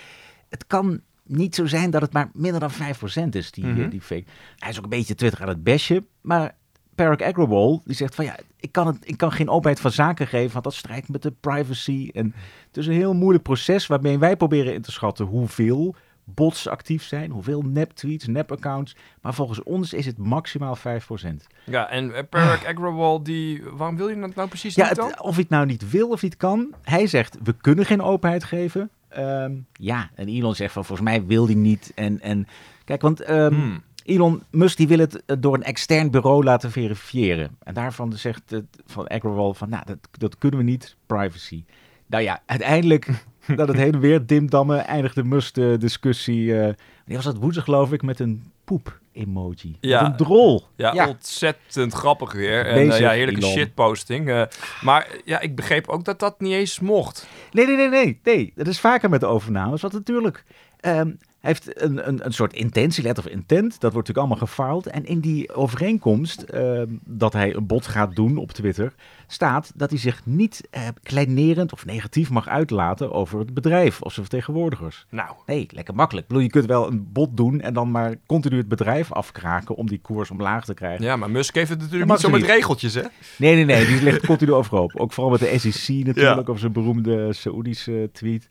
Het 0.48 0.66
kan 0.66 1.00
niet 1.24 1.54
zo 1.54 1.66
zijn 1.66 1.90
dat 1.90 2.00
het 2.02 2.12
maar 2.12 2.30
minder 2.32 2.60
dan 2.60 2.70
5% 2.70 3.34
is, 3.34 3.50
die, 3.50 3.66
Mhm. 3.66 3.80
eh, 3.82 3.90
die 3.90 4.00
fake. 4.00 4.24
Hij 4.56 4.70
is 4.70 4.76
ook 4.78 4.84
een 4.84 4.90
beetje 4.90 5.14
Twitter 5.14 5.42
aan 5.42 5.48
het 5.48 5.62
bashen, 5.62 6.06
maar 6.20 6.54
Parag 6.94 7.20
Agrawal, 7.20 7.82
die 7.84 7.94
zegt 7.96 8.14
van 8.14 8.24
ja, 8.24 8.36
ik 8.56 8.72
kan, 8.72 8.86
het, 8.86 8.96
ik 9.00 9.16
kan 9.16 9.32
geen 9.32 9.48
openheid 9.48 9.80
van 9.80 9.90
zaken 9.90 10.26
geven, 10.26 10.52
want 10.52 10.64
dat 10.64 10.74
strijdt 10.74 11.08
met 11.08 11.22
de 11.22 11.30
privacy. 11.40 12.10
En 12.12 12.34
het 12.66 12.76
is 12.76 12.86
een 12.86 12.92
heel 12.92 13.14
moeilijk 13.14 13.44
proces 13.44 13.86
waarmee 13.86 14.18
wij 14.18 14.36
proberen 14.36 14.74
in 14.74 14.82
te 14.82 14.92
schatten 14.92 15.26
hoeveel 15.26 15.94
bots 16.24 16.66
actief 16.68 17.02
zijn, 17.04 17.30
hoeveel 17.30 17.62
nep-tweets, 17.62 18.26
nep-accounts. 18.26 18.96
Maar 19.22 19.34
volgens 19.34 19.62
ons 19.62 19.92
is 19.92 20.06
het 20.06 20.18
maximaal 20.18 20.76
5%. 20.76 21.46
Ja, 21.64 21.88
en 21.90 22.08
uh, 22.08 22.18
Parag 22.30 22.64
Agrawal, 22.64 23.22
die, 23.22 23.62
waarom 23.72 23.96
wil 23.96 24.08
je 24.08 24.20
dat 24.20 24.34
nou 24.34 24.48
precies 24.48 24.74
Ja, 24.74 24.86
niet 24.86 24.96
dan? 24.96 25.08
het- 25.08 25.20
of 25.20 25.30
hij 25.32 25.40
het 25.40 25.50
nou 25.50 25.66
niet 25.66 25.90
wil 25.90 26.08
of 26.08 26.22
niet 26.22 26.36
kan. 26.36 26.74
Hij 26.82 27.06
zegt, 27.06 27.36
we 27.42 27.52
kunnen 27.52 27.84
geen 27.86 28.02
openheid 28.02 28.44
geven. 28.44 28.90
Ehm, 29.08 29.52
ja, 29.72 30.10
en 30.14 30.28
Elon 30.28 30.54
zegt 30.54 30.72
van, 30.72 30.84
volgens 30.84 31.08
mij 31.08 31.26
wil 31.26 31.46
hij 31.46 31.54
niet. 31.54 31.92
En, 31.94 32.20
en 32.20 32.46
kijk, 32.84 33.02
want 33.02 33.20
ehm, 33.20 33.54
Hmm. 33.54 33.82
Elon 34.04 34.42
Musk 34.50 34.76
die 34.76 34.88
wil 34.88 34.98
het 34.98 35.24
eh, 35.24 35.36
door 35.40 35.54
een 35.54 35.62
extern 35.62 36.10
bureau 36.10 36.44
laten 36.44 36.70
verifiëren. 36.70 37.56
En 37.62 37.74
daarvan 37.74 38.12
zegt 38.12 38.50
het 38.50 38.64
van 38.86 39.06
Agrawal 39.06 39.54
van, 39.54 39.68
nou, 39.68 39.82
dat, 39.86 39.98
dat 40.10 40.38
kunnen 40.38 40.58
we 40.58 40.64
niet, 40.64 40.96
privacy. 41.06 41.64
Nou 42.06 42.22
ja, 42.22 42.42
uiteindelijk, 42.46 43.08
dat 43.56 43.68
het 43.68 43.76
heen 43.76 43.92
en 43.92 44.00
weer 44.00 44.26
dimdammen, 44.26 44.86
eindigde 44.86 45.24
Musk 45.24 45.54
de 45.54 45.76
discussie. 45.78 46.60
eh 46.60 46.74
die 47.04 47.16
was 47.16 47.24
dat 47.24 47.36
woensdag 47.36 47.64
geloof 47.64 47.92
ik, 47.92 48.02
met 48.02 48.20
een 48.20 48.42
poep-emoji. 48.64 49.76
Ja. 49.80 50.02
Met 50.02 50.10
een 50.10 50.16
drol. 50.16 50.66
Ja, 50.76 51.08
ontzettend 51.08 51.92
grappig 51.92 52.32
weer. 52.32 52.66
En 52.66 52.90
eh, 52.90 52.98
ja, 52.98 53.10
heerlijke 53.10 53.40
Elon. 53.40 53.52
shitposting. 53.52 54.28
eh, 54.28 54.42
maar 54.80 55.08
ja, 55.24 55.40
ik 55.40 55.56
begreep 55.56 55.88
ook 55.88 56.04
dat 56.04 56.18
dat 56.18 56.40
niet 56.40 56.52
eens 56.52 56.80
mocht. 56.80 57.26
Nee, 57.52 57.66
nee, 57.66 57.76
nee, 57.76 57.88
nee, 57.88 58.20
nee. 58.22 58.52
Dat 58.54 58.66
is 58.66 58.80
vaker 58.80 59.10
met 59.10 59.20
de 59.20 59.26
overnames. 59.26 59.80
Want 59.80 59.92
natuurlijk, 59.92 60.44
ehm, 60.80 61.10
hij 61.40 61.50
heeft 61.50 61.82
een, 61.82 62.08
een, 62.08 62.24
een 62.24 62.32
soort 62.32 62.52
intentieletter 62.52 63.24
of 63.24 63.30
intent. 63.30 63.70
Dat 63.80 63.92
wordt 63.92 64.08
natuurlijk 64.08 64.18
allemaal 64.18 64.46
gefaald. 64.48 64.86
En 64.86 65.04
in 65.06 65.20
die 65.20 65.54
overeenkomst 65.54 66.42
ehm, 66.42 66.86
dat 67.04 67.32
hij 67.32 67.54
een 67.54 67.66
bod 67.66 67.86
gaat 67.86 68.14
doen 68.16 68.36
op 68.36 68.52
Twitter, 68.52 68.94
staat 69.26 69.72
dat 69.74 69.90
hij 69.90 69.98
zich 69.98 70.20
niet 70.24 70.68
eh, 70.70 70.82
kleinerend 71.02 71.72
of 71.72 71.86
negatief 71.86 72.30
mag 72.30 72.48
uitlaten 72.48 73.12
over 73.12 73.38
het 73.38 73.54
bedrijf 73.54 74.02
of 74.02 74.12
zijn 74.12 74.26
vertegenwoordigers. 74.26 75.06
Nou, 75.10 75.30
Nee, 75.46 75.66
lekker 75.70 75.94
makkelijk. 75.94 76.22
Ik 76.26 76.28
bedoel, 76.32 76.46
je 76.46 76.52
kunt 76.52 76.66
wel 76.66 76.86
een 76.90 77.12
bod 77.12 77.36
doen 77.36 77.60
en 77.60 77.74
dan 77.74 77.90
maar 77.90 78.14
continu 78.26 78.56
het 78.56 78.68
bedrijf 78.68 79.12
afkraken 79.12 79.74
om 79.74 79.86
die 79.88 80.00
koers 80.00 80.30
omlaag 80.30 80.64
te 80.64 80.74
krijgen. 80.74 81.04
ja, 81.04 81.16
maar 81.16 81.30
Musk 81.30 81.54
heeft 81.54 81.70
het 81.70 81.80
natuurlijk 81.80 82.10
niet 82.10 82.20
zo 82.20 82.30
met 82.30 82.42
regeltjes, 82.42 82.94
hè? 82.94 83.02
Nee, 83.36 83.54
nee, 83.54 83.64
nee, 83.64 83.86
die 83.86 84.02
ligt 84.02 84.26
continu 84.26 84.52
overhoop. 84.52 84.96
Ook 84.96 85.12
vooral 85.12 85.32
met 85.32 85.40
de 85.40 85.58
SEC 85.58 85.88
natuurlijk, 86.06 86.16
Ja. 86.16 86.34
over 86.46 86.58
zijn 86.58 86.72
beroemde 86.72 87.32
Saoedische 87.32 88.10
tweet. 88.12 88.48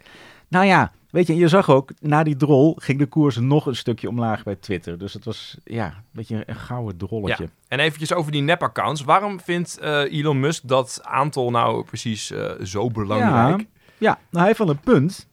Nou 0.50 0.66
ja, 0.66 0.92
weet 1.18 1.28
je, 1.28 1.36
je 1.36 1.48
zag 1.48 1.70
ook, 1.70 1.92
na 2.00 2.24
die 2.24 2.36
drol 2.36 2.76
ging 2.80 3.00
de 3.00 3.06
koers 3.06 3.36
nog 3.36 3.66
een 3.66 3.76
stukje 3.76 4.10
omlaag 4.10 4.44
bij 4.44 4.56
Twitter. 4.56 4.98
Dus 4.98 5.14
het 5.14 5.26
was, 5.26 5.58
ja, 5.64 5.86
een 5.86 6.04
beetje 6.12 6.44
een 6.46 6.56
gouden 6.56 6.98
drolletje. 6.98 7.44
Ja. 7.44 7.50
En 7.68 7.80
eventjes 7.80 8.14
over 8.14 8.32
die 8.32 8.42
nep-accounts. 8.42 9.04
Waarom 9.04 9.40
vindt 9.40 9.80
eh, 9.80 10.14
Elon 10.14 10.40
Musk 10.40 10.68
dat 10.68 11.00
aantal 11.04 11.50
nou 11.50 11.86
precies 11.86 12.32
eh, 12.32 12.52
zo 12.64 12.90
belangrijk? 12.90 13.60
Ja, 13.60 13.66
ja, 13.98 14.12
nou, 14.12 14.20
hij 14.30 14.46
heeft 14.46 14.58
wel 14.58 14.70
een 14.70 14.80
punt. 14.80 15.28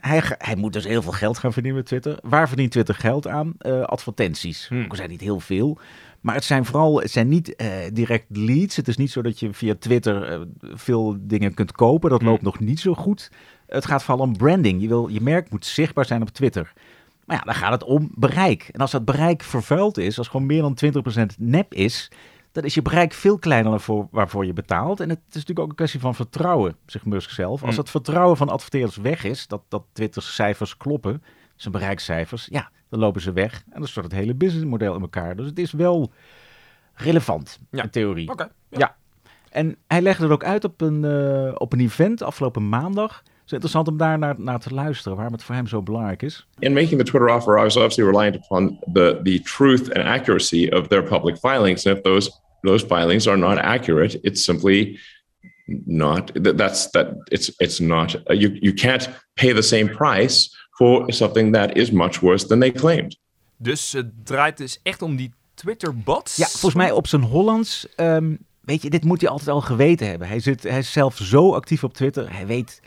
Hij, 0.00 0.22
hij 0.38 0.56
moet 0.56 0.72
dus 0.72 0.84
heel 0.84 1.02
veel 1.02 1.12
geld 1.12 1.38
gaan 1.38 1.52
verdienen 1.52 1.80
met 1.80 1.88
Twitter. 1.88 2.18
Waar 2.22 2.48
verdient 2.48 2.70
Twitter 2.70 2.94
geld 2.94 3.26
aan? 3.26 3.54
Eh, 3.58 3.82
advertenties. 3.82 4.68
Hmm. 4.68 4.84
Ook 4.84 4.96
zijn 4.96 5.10
niet 5.10 5.20
heel 5.20 5.40
veel. 5.40 5.78
Maar 6.20 6.34
het 6.34 6.44
zijn 6.44 6.64
vooral 6.64 7.00
het 7.00 7.10
zijn 7.10 7.28
niet 7.28 7.56
eh, 7.56 7.68
direct 7.92 8.24
leads. 8.28 8.76
Het 8.76 8.88
is 8.88 8.96
niet 8.96 9.10
zo 9.10 9.22
dat 9.22 9.40
je 9.40 9.52
via 9.52 9.74
Twitter 9.78 10.22
eh, 10.22 10.40
veel 10.60 11.16
dingen 11.20 11.54
kunt 11.54 11.72
kopen. 11.72 12.10
Dat 12.10 12.20
Hmm. 12.20 12.28
loopt 12.28 12.42
nog 12.42 12.60
niet 12.60 12.80
zo 12.80 12.94
goed. 12.94 13.30
Het 13.66 13.86
gaat 13.86 14.02
vooral 14.02 14.26
om 14.26 14.36
branding. 14.36 14.80
Je, 14.82 14.88
wil, 14.88 15.08
je 15.08 15.20
merk 15.20 15.50
moet 15.50 15.66
zichtbaar 15.66 16.04
zijn 16.04 16.22
op 16.22 16.28
Twitter. 16.28 16.72
Maar 17.24 17.36
ja, 17.36 17.42
dan 17.42 17.54
gaat 17.54 17.72
het 17.72 17.84
om 17.84 18.10
bereik. 18.14 18.68
En 18.72 18.80
als 18.80 18.90
dat 18.90 19.04
bereik 19.04 19.42
vervuild 19.42 19.98
is, 19.98 20.18
als 20.18 20.28
gewoon 20.28 20.46
meer 20.46 20.62
dan 20.62 20.76
20% 21.32 21.38
nep 21.38 21.74
is, 21.74 22.10
dan 22.58 22.66
is 22.66 22.74
je 22.74 22.82
bereik 22.82 23.12
veel 23.12 23.38
kleiner 23.38 23.70
dan 23.70 23.80
voor, 23.80 24.08
waarvoor 24.10 24.46
je 24.46 24.52
betaalt. 24.52 25.00
En 25.00 25.08
het 25.08 25.18
is 25.28 25.34
natuurlijk 25.34 25.58
ook 25.60 25.68
een 25.68 25.74
kwestie 25.74 26.00
van 26.00 26.14
vertrouwen, 26.14 26.76
zegt 26.86 27.04
Musk 27.04 27.30
zelf. 27.30 27.62
Als 27.62 27.70
Mm. 27.72 27.78
het 27.78 27.90
vertrouwen 27.90 28.36
van 28.36 28.48
adverteerders 28.48 28.96
weg 28.96 29.24
is, 29.24 29.46
dat, 29.46 29.62
dat 29.68 29.84
Twitter's 29.92 30.34
cijfers 30.34 30.76
kloppen, 30.76 31.22
zijn 31.56 31.72
bereikcijfers, 31.72 32.48
ja, 32.50 32.70
dan 32.88 33.00
lopen 33.00 33.20
ze 33.20 33.32
weg. 33.32 33.62
En 33.70 33.78
dan 33.78 33.88
stort 33.88 34.06
het 34.06 34.14
hele 34.14 34.34
businessmodel 34.34 34.94
in 34.94 35.00
elkaar. 35.00 35.36
Dus 35.36 35.46
het 35.46 35.58
is 35.58 35.72
wel 35.72 36.12
relevant, 36.94 37.58
Ja. 37.70 37.82
in 37.82 37.90
theorie. 37.90 38.30
Oké. 38.30 38.48
Ja. 38.70 38.96
En 39.50 39.76
hij 39.86 40.00
legde 40.02 40.22
het 40.22 40.32
ook 40.32 40.44
uit 40.44 40.64
op 40.64 40.80
een, 40.80 41.04
eh, 41.04 41.52
op 41.54 41.72
een 41.72 41.80
event 41.80 42.22
afgelopen 42.22 42.68
maandag. 42.68 43.16
Het 43.16 43.46
is 43.46 43.52
interessant 43.52 43.88
om 43.88 43.96
daar 43.96 44.18
naar, 44.18 44.34
naar 44.38 44.58
te 44.58 44.74
luisteren, 44.74 45.14
waarom 45.16 45.34
het 45.34 45.44
voor 45.44 45.54
hem 45.54 45.66
zo 45.66 45.82
belangrijk 45.82 46.22
is. 46.22 46.46
In 46.58 46.72
making 46.72 46.98
the 47.00 47.02
Twitter 47.04 47.34
offer, 47.34 47.58
I 47.58 47.62
was 47.62 47.76
obviously 47.76 48.04
reliant 48.04 48.36
upon 48.36 48.78
the 48.92 49.20
the 49.22 49.40
truth 49.40 49.94
and 49.94 50.04
accuracy 50.06 50.68
of 50.72 50.86
their 50.86 51.02
public 51.02 51.36
filings. 51.36 51.86
And 51.86 51.96
if 51.96 52.02
those 52.02 52.30
those 52.62 52.86
filings 52.86 53.26
are 53.26 53.36
not 53.38 53.58
accurate, 53.58 54.18
it's 54.22 54.44
simply 54.44 54.98
not 55.86 56.44
that 56.44 56.56
that's 56.56 56.90
that 56.90 57.06
it's 57.24 57.52
it's 57.56 57.78
not 57.78 58.14
uh, 58.14 58.40
you 58.40 58.56
you 58.60 58.74
can't 58.74 59.08
pay 59.34 59.52
the 59.52 59.62
same 59.62 59.88
price 59.88 60.56
for 60.70 61.12
something 61.12 61.52
that 61.52 61.76
is 61.76 61.90
much 61.90 62.20
worse 62.20 62.46
than 62.46 62.60
they 62.60 62.72
claimed. 62.72 63.18
Dus 63.56 63.92
het 63.92 64.06
draait 64.24 64.56
dus 64.56 64.80
echt 64.82 65.02
om 65.02 65.16
die 65.16 65.32
Twitter-bots? 65.54 66.36
Ja, 66.36 66.46
volgens 66.46 66.74
mij 66.74 66.90
op 66.90 67.06
zijn 67.06 67.22
Hollands. 67.22 67.86
ehm, 67.96 68.34
weet 68.60 68.82
je, 68.82 68.90
dit 68.90 69.04
moet 69.04 69.20
hij 69.20 69.30
altijd 69.30 69.48
al 69.48 69.60
geweten 69.60 70.08
hebben. 70.08 70.28
Hij, 70.28 70.40
zit, 70.40 70.62
hij 70.62 70.78
is 70.78 70.92
zelf 70.92 71.16
zo 71.16 71.52
actief 71.54 71.84
op 71.84 71.94
Twitter. 71.94 72.32
Hij 72.32 72.46
weet, 72.46 72.80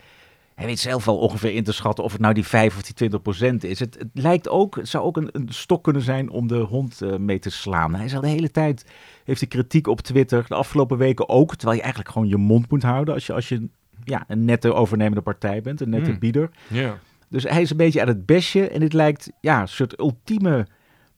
hij 0.54 0.66
weet 0.66 0.78
zelf 0.78 1.04
wel 1.04 1.18
ongeveer 1.18 1.54
in 1.54 1.64
te 1.64 1.72
schatten 1.72 2.04
of 2.04 2.12
het 2.12 2.20
nou 2.20 2.34
die 2.34 2.46
5 2.46 2.76
of 2.76 2.82
die 2.82 2.94
20 2.94 3.22
procent 3.22 3.64
is. 3.64 3.78
Het, 3.78 3.98
het 3.98 4.08
lijkt 4.12 4.48
ook, 4.48 4.76
het 4.76 4.88
zou 4.88 5.04
ook 5.04 5.16
een, 5.16 5.28
een 5.32 5.48
stok 5.50 5.84
kunnen 5.84 6.02
zijn 6.02 6.30
om 6.30 6.46
de 6.46 6.58
hond 6.58 7.02
eh, 7.02 7.16
mee 7.16 7.38
te 7.38 7.50
slaan. 7.50 7.94
Hij 7.94 8.04
is 8.04 8.14
al 8.14 8.20
de 8.20 8.28
hele 8.28 8.50
tijd, 8.50 8.84
heeft 9.24 9.40
hij 9.40 9.48
kritiek 9.48 9.86
op 9.86 10.00
Twitter. 10.00 10.44
De 10.48 10.54
afgelopen 10.54 10.98
weken 10.98 11.28
ook. 11.28 11.54
Terwijl 11.54 11.76
je 11.76 11.82
eigenlijk 11.82 12.12
gewoon 12.12 12.28
je 12.28 12.36
mond 12.36 12.70
moet 12.70 12.82
houden 12.82 13.14
als 13.14 13.26
je, 13.26 13.32
als 13.32 13.48
je 13.48 13.68
ja, 14.04 14.24
een 14.28 14.44
nette 14.44 14.74
overnemende 14.74 15.20
partij 15.22 15.60
bent. 15.62 15.80
Een 15.80 15.88
nette 15.90 16.10
Hmm. 16.10 16.18
bieder. 16.18 16.50
Ja. 16.68 16.98
Dus 17.28 17.42
hij 17.42 17.62
is 17.62 17.70
een 17.70 17.76
beetje 17.76 18.00
aan 18.00 18.08
het 18.08 18.26
bestje. 18.26 18.68
En 18.68 18.80
dit 18.80 18.92
lijkt 18.92 19.30
ja, 19.40 19.60
een 19.60 19.68
soort 19.68 19.98
ultieme 19.98 20.66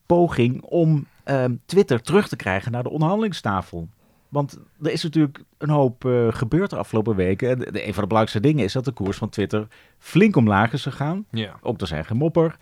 poging 0.07 0.63
om 0.63 1.07
ehm, 1.25 1.55
Twitter 1.67 2.01
terug 2.03 2.29
te 2.29 2.37
krijgen 2.37 2.73
naar 2.73 2.83
de 2.83 2.91
onderhandelingstafel. 2.91 3.89
Want 4.29 4.59
er 4.83 4.91
is 4.91 5.03
natuurlijk 5.03 5.43
een 5.59 5.69
hoop 5.71 6.05
eh, 6.05 6.27
gebeurd 6.31 6.71
de 6.71 6.77
afgelopen 6.77 7.17
weken. 7.17 7.51
En 7.51 7.59
de, 7.59 7.71
de- 7.73 7.87
een 7.87 7.95
van 7.95 8.03
de 8.03 8.09
belangrijkste 8.09 8.41
dingen 8.41 8.65
is 8.65 8.73
dat 8.73 8.85
de 8.85 8.93
koers 8.93 9.17
van 9.17 9.29
Twitter 9.29 9.67
flink 9.99 10.37
omlaag 10.37 10.73
is 10.73 10.83
gegaan. 10.83 11.25
Ja. 11.31 11.57
Ook 11.63 11.79
door 11.79 11.89
zijn 11.89 12.05
gemopper. 12.05 12.57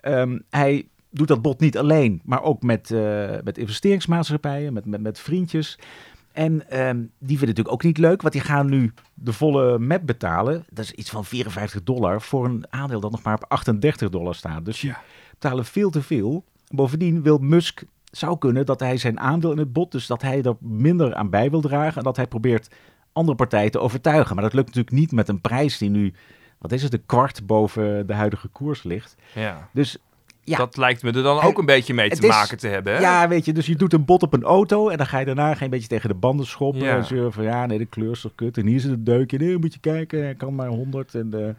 Ehm, 0.00 0.38
hij 0.50 0.88
doet 1.16 1.28
dat 1.28 1.42
bot 1.42 1.60
niet 1.60 1.78
alleen, 1.78 2.20
maar 2.24 2.42
ook 2.42 2.62
met, 2.62 2.90
eh, 2.90 3.30
met 3.44 3.58
investeringsmaatschappijen, 3.58 4.72
met, 4.72 4.84
met, 4.86 5.00
met 5.00 5.18
vriendjes. 5.20 5.78
En 6.32 6.70
ehm, 6.70 6.96
die 6.96 7.08
vinden 7.18 7.28
het 7.28 7.40
natuurlijk 7.40 7.74
ook 7.74 7.82
niet 7.82 7.98
leuk, 7.98 8.20
want 8.22 8.32
die 8.34 8.42
gaan 8.42 8.68
nu 8.70 8.92
de 9.14 9.32
volle 9.32 9.78
map 9.78 10.06
betalen. 10.06 10.64
Dat 10.70 10.84
is 10.84 10.92
iets 10.92 11.10
van 11.10 11.24
54 11.24 11.82
dollar 11.82 12.20
voor 12.22 12.44
een 12.44 12.64
aandeel 12.70 13.00
dat 13.00 13.10
nog 13.10 13.22
maar 13.22 13.34
op 13.34 13.44
38 13.48 14.08
dollar 14.08 14.34
staat. 14.34 14.64
Dus 14.64 14.80
Ja. 14.80 15.00
betalen 15.30 15.64
veel 15.64 15.90
te 15.90 16.02
veel. 16.02 16.44
Bovendien 16.68 17.22
wil 17.22 17.38
Musk, 17.38 17.82
zou 18.10 18.38
kunnen 18.38 18.66
dat 18.66 18.80
hij 18.80 18.96
zijn 18.96 19.20
aandeel 19.20 19.52
in 19.52 19.58
het 19.58 19.72
bot, 19.72 19.92
dus 19.92 20.06
dat 20.06 20.22
hij 20.22 20.42
er 20.42 20.56
minder 20.60 21.14
aan 21.14 21.30
bij 21.30 21.50
wil 21.50 21.60
dragen. 21.60 21.96
En 21.96 22.02
dat 22.02 22.16
hij 22.16 22.26
probeert 22.26 22.74
andere 23.12 23.36
partijen 23.36 23.70
te 23.70 23.78
overtuigen. 23.80 24.34
Maar 24.34 24.44
dat 24.44 24.54
lukt 24.54 24.66
natuurlijk 24.66 24.96
niet 24.96 25.12
met 25.12 25.28
een 25.28 25.40
prijs 25.40 25.78
die 25.78 25.90
nu, 25.90 26.14
wat 26.58 26.72
is 26.72 26.82
het, 26.82 26.92
een 26.92 27.06
kwart 27.06 27.46
boven 27.46 28.06
de 28.06 28.14
huidige 28.14 28.48
koers 28.48 28.82
ligt. 28.82 29.16
ja. 29.34 29.68
Dus 29.72 29.98
ja, 30.44 30.56
Dat 30.56 30.76
lijkt 30.76 31.02
me 31.02 31.12
er 31.12 31.22
dan 31.22 31.40
ook 31.40 31.58
een 31.58 31.66
beetje 31.66 31.94
mee 31.94 32.10
te 32.10 32.22
is- 32.22 32.28
maken 32.28 32.58
te 32.58 32.68
hebben. 32.68 32.94
Hè? 32.94 33.00
ja, 33.00 33.28
weet 33.28 33.44
je, 33.44 33.52
dus 33.52 33.66
je 33.66 33.76
doet 33.76 33.92
een 33.92 34.04
bot 34.04 34.22
op 34.22 34.32
een 34.32 34.42
auto 34.44 34.88
en 34.88 34.96
dan 34.96 35.06
ga 35.06 35.18
je 35.18 35.24
daarna 35.24 35.54
geen 35.54 35.70
beetje 35.70 35.88
tegen 35.88 36.08
de 36.08 36.14
banden 36.14 36.46
schoppen. 36.46 36.82
Ja. 36.82 36.96
En 36.96 37.04
zeuren 37.04 37.32
van 37.32 37.44
ja, 37.44 37.66
nee, 37.66 37.78
de 37.78 37.84
kleur 37.86 38.10
is 38.10 38.20
toch 38.20 38.34
kut. 38.34 38.56
En 38.58 38.66
hier 38.66 38.80
zit 38.80 38.90
een 38.90 39.04
deukje. 39.04 39.38
Nee, 39.38 39.58
moet 39.58 39.72
je 39.72 39.80
kijken, 39.80 40.22
hij 40.22 40.34
kan 40.34 40.54
maar 40.54 40.68
100. 40.68 41.14
En, 41.14 41.28
eh, 41.32 41.54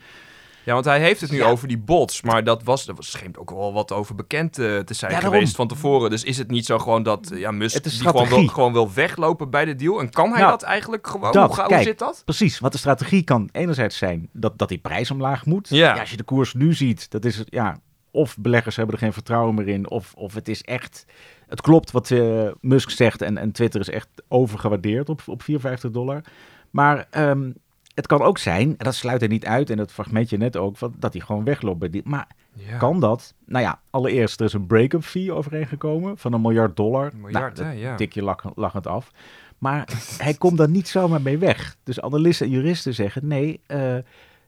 Ja, 0.63 0.74
want 0.74 0.86
hij 0.86 1.00
heeft 1.00 1.22
het 1.22 1.32
nu 1.32 1.38
Ja. 1.38 1.46
over 1.50 1.68
die 1.68 1.77
bots, 1.77 2.22
maar 2.22 2.44
dat 2.44 2.63
was, 2.63 2.88
er 2.88 2.96
was- 2.96 3.12
schijnt 3.12 3.38
ook 3.38 3.50
wel 3.50 3.74
wat 3.74 3.92
over 3.92 4.15
bekend 4.15 4.58
eh, 4.60 4.77
te 4.77 4.94
zijn 4.94 5.12
Ja, 5.12 5.20
geweest 5.20 5.56
van 5.56 5.68
tevoren. 5.68 6.10
Dus 6.10 6.24
is 6.24 6.38
het 6.38 6.50
niet 6.51 6.65
zo 6.65 6.80
gewoon 6.80 7.04
dat 7.04 7.32
ja, 7.36 7.51
Musk 7.51 7.84
die 7.84 7.92
gewoon 7.92 8.27
wil, 8.27 8.48
gewoon 8.48 8.74
wil 8.74 8.94
weglopen 8.94 9.50
bij 9.50 9.65
de 9.65 9.75
deal? 9.75 10.00
En 10.00 10.10
kan 10.10 10.30
hij 10.30 10.39
Nou, 10.39 10.51
dat 10.51 10.62
eigenlijk 10.62 11.08
gewoon? 11.08 11.32
dat, 11.32 11.46
hoe, 11.46 11.56
ga- 11.56 11.62
hoe 11.62 11.72
kijk. 11.72 11.84
zit 11.84 12.00
dat? 12.00 12.22
Precies, 12.25 12.60
want 12.60 12.74
de 12.74 12.80
strategie 12.80 13.24
kan 13.24 13.50
enerzijds 13.51 13.98
zijn 13.98 14.30
dat, 14.34 14.58
dat 14.58 14.70
die 14.70 14.77
prijs 14.77 15.12
omlaag 15.12 15.46
moet. 15.46 15.70
Ja. 15.70 16.00
als 16.00 16.12
je 16.12 16.18
de 16.18 16.24
koers 16.24 16.54
nu 16.54 16.74
ziet, 16.74 17.12
dat 17.12 17.25
is 17.25 17.38
het, 17.38 17.48
ja, 17.50 17.77
of 18.15 18.38
beleggers 18.38 18.75
hebben 18.75 18.95
er 18.95 19.01
geen 19.01 19.13
vertrouwen 19.13 19.55
meer 19.55 19.67
in, 19.67 19.89
of, 19.89 20.13
of 20.13 20.34
het 20.34 20.48
is 20.48 20.62
echt, 20.63 21.05
het 21.48 21.62
klopt 21.62 21.91
wat 21.91 22.12
eh, 22.12 22.48
Musk 22.62 22.89
zegt 22.89 23.22
en, 23.22 23.38
en 23.38 23.51
Twitter 23.51 23.79
is 23.81 23.89
echt 23.89 24.07
overgewaardeerd 24.27 25.10
op, 25.10 25.22
op 25.25 25.41
54 25.43 25.91
dollar. 25.91 26.22
Maar 26.69 27.07
ehm, 27.10 27.51
het 27.93 28.07
kan 28.07 28.22
ook 28.22 28.38
zijn, 28.38 28.67
en 28.77 28.86
dat 28.86 28.95
sluit 28.95 29.22
er 29.22 29.27
niet 29.27 29.45
uit, 29.45 29.69
en 29.69 29.77
dat 29.77 29.91
fragmentje 29.91 30.38
net 30.38 30.57
ook, 30.57 30.77
van, 30.77 30.93
dat 31.00 31.13
hij 31.13 31.22
gewoon 31.22 31.43
wegloopt. 31.43 32.03
Maar 32.05 32.27
Ja. 32.53 32.77
kan 32.77 33.00
dat? 33.00 33.34
Nou 33.45 33.63
ja, 33.63 33.79
allereerst, 33.89 34.39
er 34.39 34.45
is 34.45 34.53
een 34.53 34.67
break-up 34.67 35.03
fee 35.03 35.34
overeengekomen 35.34 36.17
van 36.17 36.34
een 36.34 36.41
miljard 36.41 36.75
dollar. 36.75 37.12
Een 37.13 37.22
miljard, 37.22 37.55
nou, 37.57 37.67
hè, 37.67 37.74
dat 37.74 37.84
ja. 37.84 37.95
tik 37.95 38.13
je 38.13 38.24
lach- 38.24 38.55
lachend 38.55 38.88
af. 38.88 39.12
Maar 39.57 39.88
hij 40.24 40.34
komt 40.34 40.57
daar 40.57 40.69
niet 40.69 40.88
zomaar 40.88 41.22
mee 41.22 41.38
weg. 41.38 41.75
Dus 41.84 42.01
analisten 42.01 42.45
en 42.45 42.51
juristen 42.51 42.93
zeggen, 42.93 43.27
nee, 43.27 43.60
eh, 43.65 43.95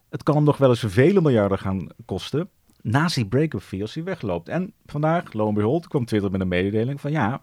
het 0.09 0.23
kan 0.23 0.43
nog 0.43 0.57
wel 0.57 0.69
eens 0.69 0.83
vele 0.87 1.21
miljarden 1.21 1.59
gaan 1.59 1.87
kosten. 2.05 2.49
Naast 2.81 3.15
die 3.15 3.25
break-up 3.25 3.63
hij 3.69 4.03
wegloopt. 4.03 4.49
En 4.49 4.73
vandaag, 4.85 5.33
lo 5.33 5.47
en 5.47 5.53
behold, 5.53 5.87
kwam 5.87 6.05
Twitter 6.05 6.31
met 6.31 6.41
een 6.41 6.47
mededeling 6.47 7.01
van 7.01 7.11
ja, 7.11 7.41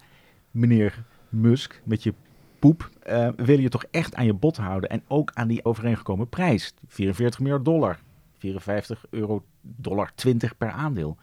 meneer 0.50 1.04
Musk, 1.28 1.80
met 1.84 2.02
je 2.02 2.14
poep, 2.58 2.90
eh, 3.02 3.28
wil 3.36 3.58
je 3.58 3.68
toch 3.68 3.84
echt 3.90 4.14
aan 4.14 4.24
je 4.24 4.34
bot 4.34 4.56
houden. 4.56 4.90
En 4.90 5.02
ook 5.08 5.30
aan 5.34 5.48
die 5.48 5.64
overeengekomen 5.64 6.28
prijs. 6.28 6.74
44 6.86 7.40
miljard 7.40 7.64
dollar. 7.64 7.98
54 8.38 9.04
euro, 9.10 9.44
dollar 9.60 10.12
20 10.14 10.56
per 10.56 10.70
aandeel. 10.70 11.16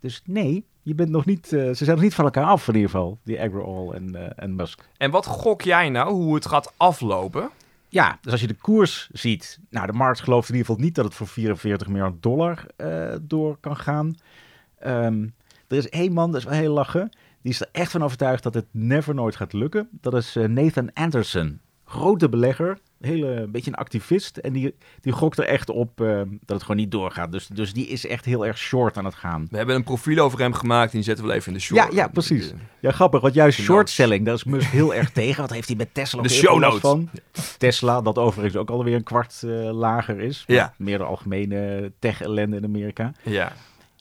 Dus 0.00 0.22
nee, 0.24 0.64
je 0.82 0.94
bent 0.94 1.10
nog 1.10 1.24
niet, 1.24 1.52
eh, 1.52 1.66
ze 1.66 1.84
zijn 1.84 1.90
nog 1.90 2.00
niet 2.00 2.14
van 2.14 2.24
elkaar 2.24 2.44
af 2.44 2.68
in 2.68 2.74
ieder 2.74 2.90
geval, 2.90 3.18
die 3.22 3.40
Agro-All 3.40 3.90
en, 3.90 4.14
eh, 4.14 4.44
en 4.44 4.54
Musk. 4.54 4.88
En 4.96 5.10
wat 5.10 5.26
gok 5.26 5.62
jij 5.62 5.88
nou 5.88 6.12
hoe 6.12 6.34
het 6.34 6.46
gaat 6.46 6.72
aflopen? 6.76 7.50
Ja, 7.96 8.18
dus 8.20 8.32
als 8.32 8.40
je 8.40 8.46
de 8.46 8.54
koers 8.54 9.08
ziet, 9.12 9.58
nou 9.70 9.86
de 9.86 9.92
markt 9.92 10.20
gelooft 10.20 10.48
in 10.48 10.54
ieder 10.54 10.70
geval 10.70 10.84
niet 10.84 10.94
dat 10.94 11.04
het 11.04 11.14
voor 11.14 11.26
44 11.26 11.88
miljard 11.88 12.22
dollar 12.22 12.66
eh, 12.76 13.14
door 13.22 13.56
kan 13.60 13.76
gaan. 13.76 14.14
Ehm, 14.78 15.28
er 15.68 15.76
is 15.76 15.88
één 15.88 16.12
man, 16.12 16.32
dat 16.32 16.40
is 16.40 16.46
wel 16.46 16.58
heel 16.58 16.72
lachen, 16.72 17.10
die 17.42 17.52
is 17.52 17.60
er 17.60 17.68
echt 17.72 17.90
van 17.90 18.04
overtuigd 18.04 18.42
dat 18.42 18.54
het 18.54 18.66
never 18.70 19.14
nooit 19.14 19.36
gaat 19.36 19.52
lukken. 19.52 19.88
Dat 20.00 20.14
is 20.14 20.36
eh, 20.36 20.44
Nathan 20.44 20.92
Anderson, 20.92 21.60
grote 21.88 22.28
belegger, 22.28 22.78
hele 23.00 23.26
een 23.26 23.50
beetje 23.50 23.70
een 23.70 23.76
activist 23.76 24.36
en 24.36 24.52
die, 24.52 24.74
die 25.00 25.12
gokt 25.12 25.38
er 25.38 25.44
echt 25.44 25.70
op 25.70 26.00
eh, 26.00 26.06
dat 26.16 26.26
het 26.46 26.60
gewoon 26.60 26.76
niet 26.76 26.90
doorgaat. 26.90 27.32
Dus, 27.32 27.46
dus 27.46 27.72
die 27.72 27.86
is 27.86 28.06
echt 28.06 28.24
heel 28.24 28.46
erg 28.46 28.58
short 28.58 28.96
aan 28.96 29.04
het 29.04 29.14
gaan. 29.14 29.46
We 29.50 29.56
hebben 29.56 29.74
een 29.74 29.84
profiel 29.84 30.24
over 30.24 30.38
hem 30.38 30.52
gemaakt, 30.52 30.92
die 30.92 31.02
zetten 31.02 31.26
we 31.26 31.32
even 31.32 31.46
in 31.48 31.54
de 31.54 31.60
show. 31.60 31.76
Ja, 31.76 31.88
ja, 31.92 32.08
precies. 32.08 32.52
Ja, 32.80 32.90
grappig, 32.90 33.20
want 33.20 33.34
juist 33.34 33.60
short 33.60 33.90
selling, 33.90 34.24
daar 34.24 34.34
is 34.34 34.44
Musk 34.44 34.70
heel 34.70 34.94
erg 34.94 35.10
tegen. 35.20 35.40
Wat 35.40 35.52
heeft 35.52 35.68
hij 35.68 35.76
met 35.76 35.94
Tesla 35.94 36.22
De 36.22 36.28
show 36.28 36.58
notes. 36.60 36.80
van? 36.80 37.10
Tesla, 37.58 38.00
dat 38.00 38.18
overigens 38.18 38.56
ook 38.56 38.70
alweer 38.70 38.94
een 38.94 39.02
kwart 39.02 39.42
eh, 39.42 39.50
lager 39.72 40.20
is. 40.20 40.44
Ja. 40.46 40.74
Meer 40.78 40.98
de 40.98 41.04
algemene 41.04 41.92
tech-ellende 41.98 42.56
in 42.56 42.64
Amerika. 42.64 43.12
Ja. 43.22 43.52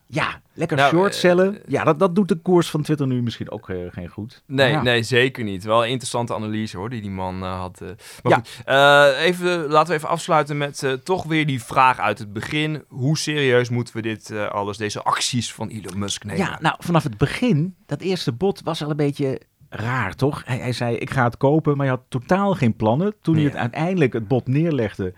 Ja, 0.07 0.41
lekker 0.53 0.77
Nou, 0.77 0.89
short 0.95 1.13
eh, 1.13 1.19
cellen. 1.19 1.59
Ja, 1.67 1.83
dat, 1.83 1.99
dat 1.99 2.15
doet 2.15 2.27
de 2.27 2.35
koers 2.35 2.69
van 2.69 2.81
Twitter 2.81 3.07
nu 3.07 3.21
misschien 3.21 3.51
ook 3.51 3.69
eh, 3.69 3.77
geen 3.89 4.07
goed. 4.07 4.43
Nee, 4.47 4.71
Ja. 4.71 4.81
nee, 4.81 5.03
zeker 5.03 5.43
niet. 5.43 5.63
Wel 5.63 5.83
een 5.83 5.89
interessante 5.89 6.33
analyse 6.33 6.77
hoor, 6.77 6.89
die 6.89 7.01
die 7.01 7.09
man 7.11 7.43
eh, 7.43 7.59
had. 7.59 7.81
eh. 7.81 7.87
Maar 8.23 8.31
Ja. 8.31 8.35
goed, 8.37 8.49
eh, 8.65 9.25
even, 9.25 9.67
laten 9.67 9.89
we 9.89 9.93
even 9.97 10.09
afsluiten 10.09 10.57
met 10.57 10.83
eh, 10.83 10.91
toch 10.91 11.23
weer 11.23 11.45
die 11.45 11.63
vraag 11.63 11.99
uit 11.99 12.19
het 12.19 12.33
begin. 12.33 12.83
Hoe 12.87 13.17
serieus 13.17 13.69
moeten 13.69 13.95
we 13.95 14.01
dit 14.01 14.29
eh, 14.31 14.47
alles, 14.47 14.77
deze 14.77 15.01
acties 15.03 15.53
van 15.53 15.69
Elon 15.69 15.99
Musk 15.99 16.23
nemen? 16.23 16.41
Ja, 16.45 16.57
nou, 16.61 16.75
vanaf 16.79 17.03
het 17.03 17.17
begin, 17.17 17.75
dat 17.85 18.01
eerste 18.01 18.31
bod 18.31 18.61
was 18.63 18.83
al 18.83 18.89
een 18.89 18.95
beetje 18.95 19.41
raar, 19.69 20.15
toch? 20.15 20.41
Hij, 20.45 20.57
hij 20.57 20.71
zei, 20.71 20.95
ik 20.95 21.09
ga 21.09 21.23
het 21.23 21.37
kopen, 21.37 21.77
maar 21.77 21.85
hij 21.85 21.95
had 21.95 22.05
totaal 22.09 22.53
geen 22.53 22.75
plannen. 22.75 23.13
Toen 23.21 23.35
hij 23.35 23.43
het 23.43 23.55
uiteindelijk 23.55 24.13
het 24.13 24.27
bod 24.27 24.47
neerlegde, 24.47 25.13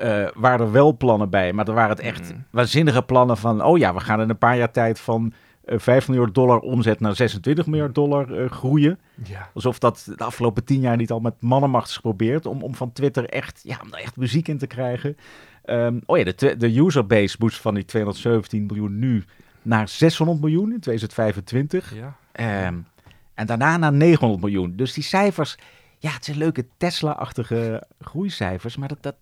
eh, 0.00 0.28
waren 0.34 0.66
er 0.66 0.72
wel 0.72 0.96
plannen 0.96 1.30
bij. 1.30 1.52
Maar 1.52 1.68
er 1.68 1.74
waren 1.74 1.90
het 1.90 2.00
echt 2.00 2.32
Mm. 2.34 2.44
waanzinnige 2.50 3.02
plannen 3.02 3.36
van... 3.36 3.64
oh 3.64 3.78
ja, 3.78 3.94
we 3.94 4.00
gaan 4.00 4.20
in 4.20 4.28
een 4.30 4.38
paar 4.38 4.56
jaar 4.56 4.70
tijd 4.70 5.00
van 5.00 5.32
eh 5.64 5.78
5 5.78 6.08
miljard 6.08 6.34
dollar 6.34 6.58
omzet 6.58 7.00
naar 7.00 7.16
26 7.16 7.66
miljard 7.66 7.94
dollar 7.94 8.32
eh, 8.38 8.50
groeien. 8.50 8.98
Ja. 9.24 9.48
Alsof 9.54 9.78
dat 9.78 10.12
de 10.16 10.24
afgelopen 10.24 10.64
tien 10.64 10.80
jaar 10.80 10.96
niet 10.96 11.10
al 11.10 11.20
met 11.20 11.34
mannenmacht 11.40 11.88
is 11.88 11.94
geprobeerd... 11.94 12.46
om, 12.46 12.62
om 12.62 12.74
van 12.74 12.92
Twitter 12.92 13.28
echt, 13.28 13.60
ja, 13.64 13.78
om 13.82 13.90
daar 13.90 14.00
echt 14.00 14.16
muziek 14.16 14.48
in 14.48 14.58
te 14.58 14.66
krijgen. 14.66 15.16
Ehm, 15.64 15.98
oh 16.06 16.18
ja, 16.18 16.24
de, 16.24 16.56
de 16.56 16.76
userbase 16.78 17.36
moest 17.38 17.60
van 17.60 17.74
die 17.74 17.84
217 17.84 18.66
miljoen 18.66 18.98
nu 18.98 19.24
naar 19.62 19.88
600 19.88 20.40
miljoen 20.40 20.72
in 20.72 20.80
2025. 20.80 21.94
Ja. 21.94 22.16
Ehm, 22.32 22.74
en 23.34 23.46
daarna 23.46 23.76
naar 23.76 23.92
900 23.92 24.40
miljoen. 24.42 24.72
Dus 24.76 24.92
die 24.92 25.04
cijfers, 25.04 25.58
ja, 25.98 26.10
het 26.10 26.24
zijn 26.24 26.36
leuke 26.38 26.66
Tesla-achtige 26.76 27.86
groeicijfers, 28.00 28.76
maar 28.76 28.88
dat, 28.88 29.02
dat 29.02 29.16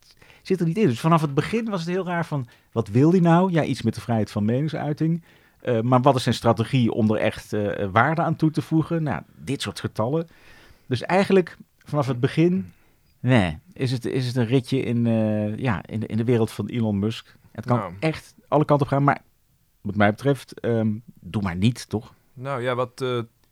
zit 0.48 0.60
er 0.60 0.66
niet 0.66 0.76
in. 0.76 0.86
Dus 0.88 1.00
vanaf 1.00 1.20
het 1.20 1.34
begin 1.34 1.64
was 1.70 1.80
het 1.80 1.88
heel 1.88 2.04
raar 2.04 2.26
van, 2.26 2.46
wat 2.72 2.88
wil 2.88 3.10
hij 3.10 3.20
nou? 3.20 3.52
Ja, 3.52 3.64
iets 3.64 3.82
met 3.82 3.94
de 3.94 4.00
vrijheid 4.00 4.30
van 4.30 4.44
meningsuiting. 4.44 5.22
Eh, 5.60 5.80
maar 5.80 6.00
wat 6.00 6.16
is 6.16 6.22
zijn 6.22 6.34
strategie 6.34 6.92
om 6.92 7.10
er 7.10 7.20
echt 7.20 7.52
eh, 7.52 7.88
waarde 7.92 8.22
aan 8.22 8.36
toe 8.36 8.50
te 8.50 8.62
voegen? 8.62 9.02
Nou, 9.02 9.22
dit 9.36 9.62
soort 9.62 9.80
getallen. 9.80 10.28
Dus 10.86 11.02
eigenlijk 11.02 11.56
vanaf 11.78 12.06
het 12.06 12.20
begin, 12.20 12.72
nee, 13.20 13.58
is 13.72 13.90
het, 13.90 14.04
is 14.04 14.26
het 14.26 14.36
een 14.36 14.46
ritje 14.46 14.80
in, 14.82 15.06
eh, 15.06 15.56
ja, 15.56 15.82
in, 15.86 16.00
de, 16.00 16.06
in 16.06 16.16
de 16.16 16.24
wereld 16.24 16.50
van 16.50 16.66
Elon 16.66 16.98
Musk. 16.98 17.36
Het 17.52 17.66
kan 17.66 17.78
Nou. 17.78 17.92
echt 18.00 18.34
alle 18.48 18.64
kanten 18.64 18.86
op 18.86 18.92
gaan, 18.92 19.04
maar 19.04 19.20
wat 19.80 19.94
mij 19.96 20.10
betreft, 20.10 20.60
ehm, 20.60 20.92
doe 21.20 21.42
maar 21.42 21.56
niet, 21.56 21.88
toch? 21.88 22.14
Nou 22.34 22.62
ja, 22.62 22.74
wat 22.74 23.04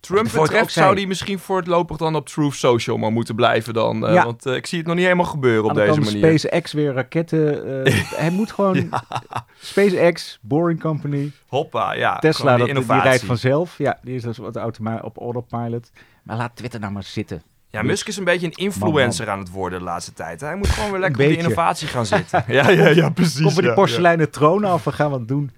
Trump 0.06 0.32
betreft 0.32 0.72
zou 0.72 0.94
die 0.94 1.06
misschien 1.06 1.38
voorlopig 1.38 1.96
dan 1.96 2.14
op 2.16 2.26
Truth 2.28 2.54
Social 2.54 2.96
maar 2.96 3.12
moeten 3.12 3.34
blijven 3.34 3.74
dan. 3.74 4.06
eh, 4.06 4.14
Ja. 4.14 4.24
Want 4.24 4.46
eh, 4.46 4.54
ik 4.54 4.66
zie 4.66 4.78
het 4.78 4.86
nog 4.86 4.96
niet 4.96 5.04
helemaal 5.04 5.24
gebeuren 5.26 5.64
op 5.70 5.74
deze 5.74 6.00
manier. 6.00 6.38
SpaceX 6.38 6.72
weer 6.72 6.92
raketten. 6.92 7.84
eh, 7.84 7.94
hij 8.22 8.30
moet 8.30 8.52
gewoon 8.52 8.88
SpaceX, 9.60 10.38
Boring 10.42 10.80
Company, 10.80 11.32
Hoppa, 11.48 11.94
ja. 11.94 12.18
Tesla, 12.18 12.38
gewoon 12.40 12.58
dat, 12.58 12.66
die 12.66 12.74
die 12.74 12.82
innovatie. 12.82 13.08
rijdt 13.08 13.24
vanzelf. 13.24 13.74
Ja, 13.78 13.98
die 14.02 14.14
is 14.14 14.22
dus 14.22 14.38
wat 14.38 14.56
automa 14.56 14.98
op 15.02 15.18
autopilot. 15.18 15.90
Maar 16.22 16.36
laat 16.36 16.56
Twitter 16.56 16.80
nou 16.80 16.92
maar 16.92 17.02
zitten. 17.02 17.42
Ja, 17.70 17.82
Musk 17.82 18.08
is 18.08 18.16
een 18.16 18.24
beetje 18.24 18.46
een 18.46 18.52
influencer 18.52 19.28
aan 19.30 19.38
het 19.38 19.50
worden 19.50 19.78
de 19.78 19.84
laatste 19.84 20.12
tijd. 20.12 20.40
Hij 20.40 20.56
moet 20.56 20.68
gewoon 20.68 20.90
weer 20.90 21.00
lekker 21.00 21.22
op 21.24 21.28
die 21.28 21.36
innovatie 21.38 21.88
gaan 21.88 22.06
zitten. 22.16 22.44
ja, 22.48 22.70
ja, 22.70 22.88
ja, 22.88 23.08
precies. 23.10 23.40
Kom 23.42 23.50
voor 23.52 23.60
die 23.62 23.70
ja, 23.70 23.76
porseleinen 23.76 24.30
troon 24.30 24.64
af, 24.64 24.84
we 24.84 24.92
gaan 24.92 25.10
wat 25.10 25.28
doen. 25.28 25.50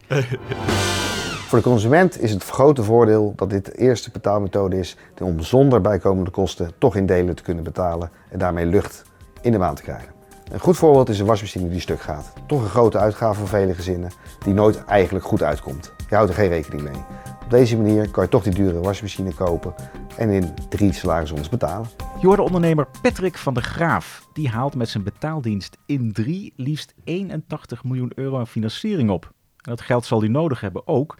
Voor 1.48 1.58
de 1.58 1.64
consument 1.64 2.22
is 2.22 2.30
het 2.30 2.44
grote 2.44 2.82
voordeel 2.82 3.32
dat 3.36 3.50
dit 3.50 3.64
de 3.64 3.72
eerste 3.72 4.10
betaalmethode 4.10 4.78
is 4.78 4.96
om 5.22 5.40
zonder 5.40 5.80
bijkomende 5.80 6.30
kosten 6.30 6.72
toch 6.78 6.96
in 6.96 7.06
delen 7.06 7.34
te 7.34 7.42
kunnen 7.42 7.64
betalen 7.64 8.10
en 8.30 8.38
daarmee 8.38 8.66
lucht 8.66 9.02
in 9.40 9.52
de 9.52 9.58
maand 9.58 9.76
te 9.76 9.82
krijgen. 9.82 10.12
Een 10.50 10.60
goed 10.60 10.76
voorbeeld 10.76 11.08
is 11.08 11.18
een 11.18 11.26
wasmachine 11.26 11.68
die 11.68 11.80
stuk 11.80 12.00
gaat. 12.00 12.32
Toch 12.46 12.62
een 12.62 12.68
grote 12.68 12.98
uitgave 12.98 13.38
voor 13.38 13.48
vele 13.48 13.74
gezinnen 13.74 14.10
die 14.44 14.54
nooit 14.54 14.84
eigenlijk 14.84 15.24
goed 15.24 15.42
uitkomt. 15.42 15.92
Je 16.08 16.14
houdt 16.14 16.30
er 16.30 16.36
geen 16.36 16.48
rekening 16.48 16.82
mee. 16.82 17.02
Op 17.44 17.50
deze 17.50 17.76
manier 17.76 18.10
kan 18.10 18.22
je 18.22 18.30
toch 18.30 18.42
die 18.42 18.54
dure 18.54 18.80
wasmachine 18.80 19.34
kopen 19.34 19.74
en 20.16 20.30
in 20.30 20.54
drie 20.68 20.92
salarisrondes 20.92 21.48
betalen. 21.48 21.88
Je 22.20 22.26
hoorde 22.26 22.42
ondernemer 22.42 22.86
Patrick 23.02 23.38
van 23.38 23.54
der 23.54 23.62
Graaf. 23.62 24.28
Die 24.32 24.48
haalt 24.48 24.74
met 24.74 24.88
zijn 24.88 25.04
betaaldienst 25.04 25.76
in 25.86 26.12
3 26.12 26.52
liefst 26.56 26.94
81 27.04 27.84
miljoen 27.84 28.12
euro 28.14 28.38
aan 28.38 28.46
financiering 28.46 29.10
op. 29.10 29.36
En 29.58 29.70
dat 29.70 29.80
geld 29.80 30.04
zal 30.04 30.20
hij 30.20 30.28
nodig 30.28 30.60
hebben 30.60 30.86
ook. 30.86 31.18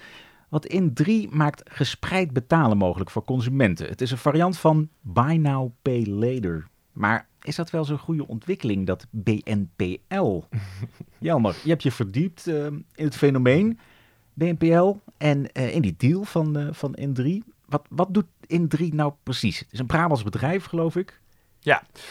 Want 0.49 0.67
in 0.67 0.95
3 0.95 1.29
maakt 1.31 1.71
gespreid 1.71 2.33
betalen 2.33 2.77
mogelijk 2.77 3.11
voor 3.11 3.25
consumenten. 3.25 3.89
Het 3.89 4.01
is 4.01 4.11
een 4.11 4.19
variant 4.19 4.59
van 4.59 4.89
Buy 5.01 5.37
Now, 5.37 5.71
Pay 5.83 6.07
Later. 6.07 6.69
Maar 6.93 7.29
is 7.43 7.57
dat 7.57 7.71
wel 7.71 7.85
zo'n 7.85 7.99
goede 7.99 8.27
ontwikkeling, 8.27 8.87
dat 8.87 9.07
BNPL? 9.11 10.43
Jelmer, 11.19 11.57
je 11.63 11.69
hebt 11.69 11.83
je 11.83 11.93
verdiept 11.93 12.47
eh, 12.47 12.67
in 12.67 12.85
het 12.95 13.17
fenomeen 13.17 13.79
BNPL 14.35 14.97
en 15.17 15.53
eh, 15.53 15.75
in 15.75 15.83
die 15.83 15.95
deal 15.97 16.25
van, 16.25 16.57
eh, 16.57 16.69
van 16.73 16.99
N3. 17.01 17.27
Wat, 17.67 17.87
wat 17.91 18.15
doet 18.15 18.27
N3 18.55 18.89
nou 18.89 19.13
precies? 19.23 19.59
Het 19.59 19.73
is 19.73 19.79
een 19.79 19.87
Brabants 19.87 20.23
bedrijf, 20.23 20.65
geloof 20.65 20.97
ik. 20.97 21.21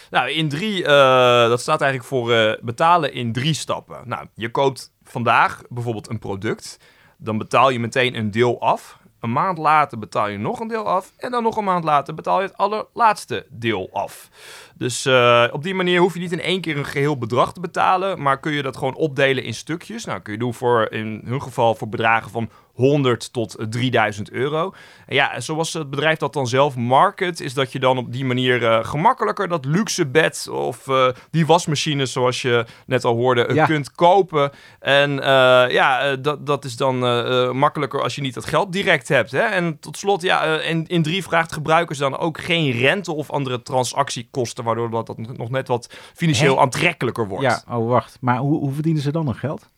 Nou, 0.09 0.31
in 0.31 0.49
drie, 0.49 0.85
eh, 0.85 1.49
dat 1.49 1.61
staat 1.61 1.81
eigenlijk 1.81 2.09
voor 2.09 2.33
eh, 2.33 2.53
betalen 2.61 3.13
in 3.13 3.33
drie 3.33 3.53
stappen. 3.53 4.01
Nou, 4.05 4.27
je 4.33 4.51
koopt 4.51 4.91
vandaag 5.03 5.61
bijvoorbeeld 5.69 6.09
een 6.09 6.19
product. 6.19 6.79
Dan 7.17 7.37
betaal 7.37 7.69
je 7.69 7.79
meteen 7.79 8.15
een 8.15 8.31
deel 8.31 8.61
af. 8.61 8.99
Een 9.19 9.31
maand 9.31 9.57
later 9.57 9.99
betaal 9.99 10.27
je 10.27 10.37
nog 10.37 10.59
een 10.59 10.67
deel 10.67 10.85
af. 10.85 11.13
En 11.17 11.31
dan 11.31 11.43
nog 11.43 11.57
een 11.57 11.63
maand 11.63 11.83
later 11.83 12.13
betaal 12.13 12.41
je 12.41 12.47
het 12.47 12.57
allerlaatste 12.57 13.45
deel 13.49 13.89
af. 13.93 14.29
Dus 14.75 15.05
eh, 15.05 15.47
op 15.51 15.63
die 15.63 15.73
manier 15.75 15.99
hoef 15.99 16.13
je 16.13 16.19
niet 16.19 16.31
in 16.31 16.41
één 16.41 16.61
keer 16.61 16.77
een 16.77 16.85
geheel 16.85 17.17
bedrag 17.17 17.53
te 17.53 17.59
betalen. 17.59 18.21
Maar 18.21 18.39
kun 18.39 18.51
je 18.51 18.61
dat 18.61 18.77
gewoon 18.77 18.95
opdelen 18.95 19.43
in 19.43 19.53
stukjes. 19.53 20.05
Nou, 20.05 20.19
kun 20.19 20.33
je 20.33 20.39
doen 20.39 20.53
voor 20.53 20.91
in 20.91 21.21
hun 21.25 21.41
geval 21.41 21.75
voor 21.75 21.89
bedragen 21.89 22.31
van 22.31 22.49
100 22.77 23.33
tot 23.33 23.55
3000 23.69 24.31
euro. 24.31 24.73
En 25.05 25.15
ja, 25.15 25.39
zoals 25.39 25.73
het 25.73 25.89
bedrijf 25.89 26.17
dat 26.17 26.33
dan 26.33 26.47
zelf 26.47 26.75
market, 26.75 27.41
is 27.41 27.53
dat 27.53 27.71
je 27.71 27.79
dan 27.79 27.97
op 27.97 28.11
die 28.11 28.25
manier 28.25 28.65
eh, 28.65 28.85
gemakkelijker 28.85 29.47
dat 29.47 29.65
luxe 29.65 30.07
bed 30.07 30.47
of 30.51 30.87
eh, 30.87 31.07
die 31.31 31.45
wasmachine, 31.45 32.05
zoals 32.05 32.41
je 32.41 32.65
net 32.85 33.05
al 33.05 33.15
hoorde, 33.15 33.45
eh, 33.45 33.55
Ja. 33.55 33.65
kunt 33.65 33.91
kopen. 33.91 34.51
En 34.79 35.11
ja, 35.69 36.15
dat, 36.15 36.45
dat 36.45 36.65
is 36.65 36.75
dan 36.75 36.97
makkelijker 37.57 38.01
als 38.01 38.15
je 38.15 38.21
niet 38.21 38.33
dat 38.33 38.45
geld 38.45 38.71
direct 38.71 39.07
hebt. 39.07 39.31
Hè? 39.31 39.39
En 39.41 39.79
tot 39.79 39.97
slot, 39.97 40.21
ja, 40.21 40.59
in, 40.59 40.87
in 40.87 41.03
drie 41.03 41.23
vraagt 41.23 41.51
gebruikers 41.51 41.97
dan 41.97 42.17
ook 42.17 42.39
geen 42.39 42.71
rente 42.71 43.13
of 43.13 43.31
andere 43.31 43.61
transactiekosten, 43.61 44.63
waardoor 44.63 44.89
dat, 44.89 45.07
dat 45.07 45.17
nog 45.37 45.49
net 45.49 45.67
wat 45.67 45.93
financieel 46.15 46.61
aantrekkelijker 46.61 47.27
wordt. 47.27 47.43
Ja, 47.45 47.63
oh 47.75 47.89
wacht. 47.89 48.17
Maar 48.21 48.37
hoe, 48.37 48.59
hoe 48.59 48.73
verdienen 48.73 49.01
ze 49.01 49.11
dan 49.11 49.25
nog 49.25 49.39
geld? 49.39 49.69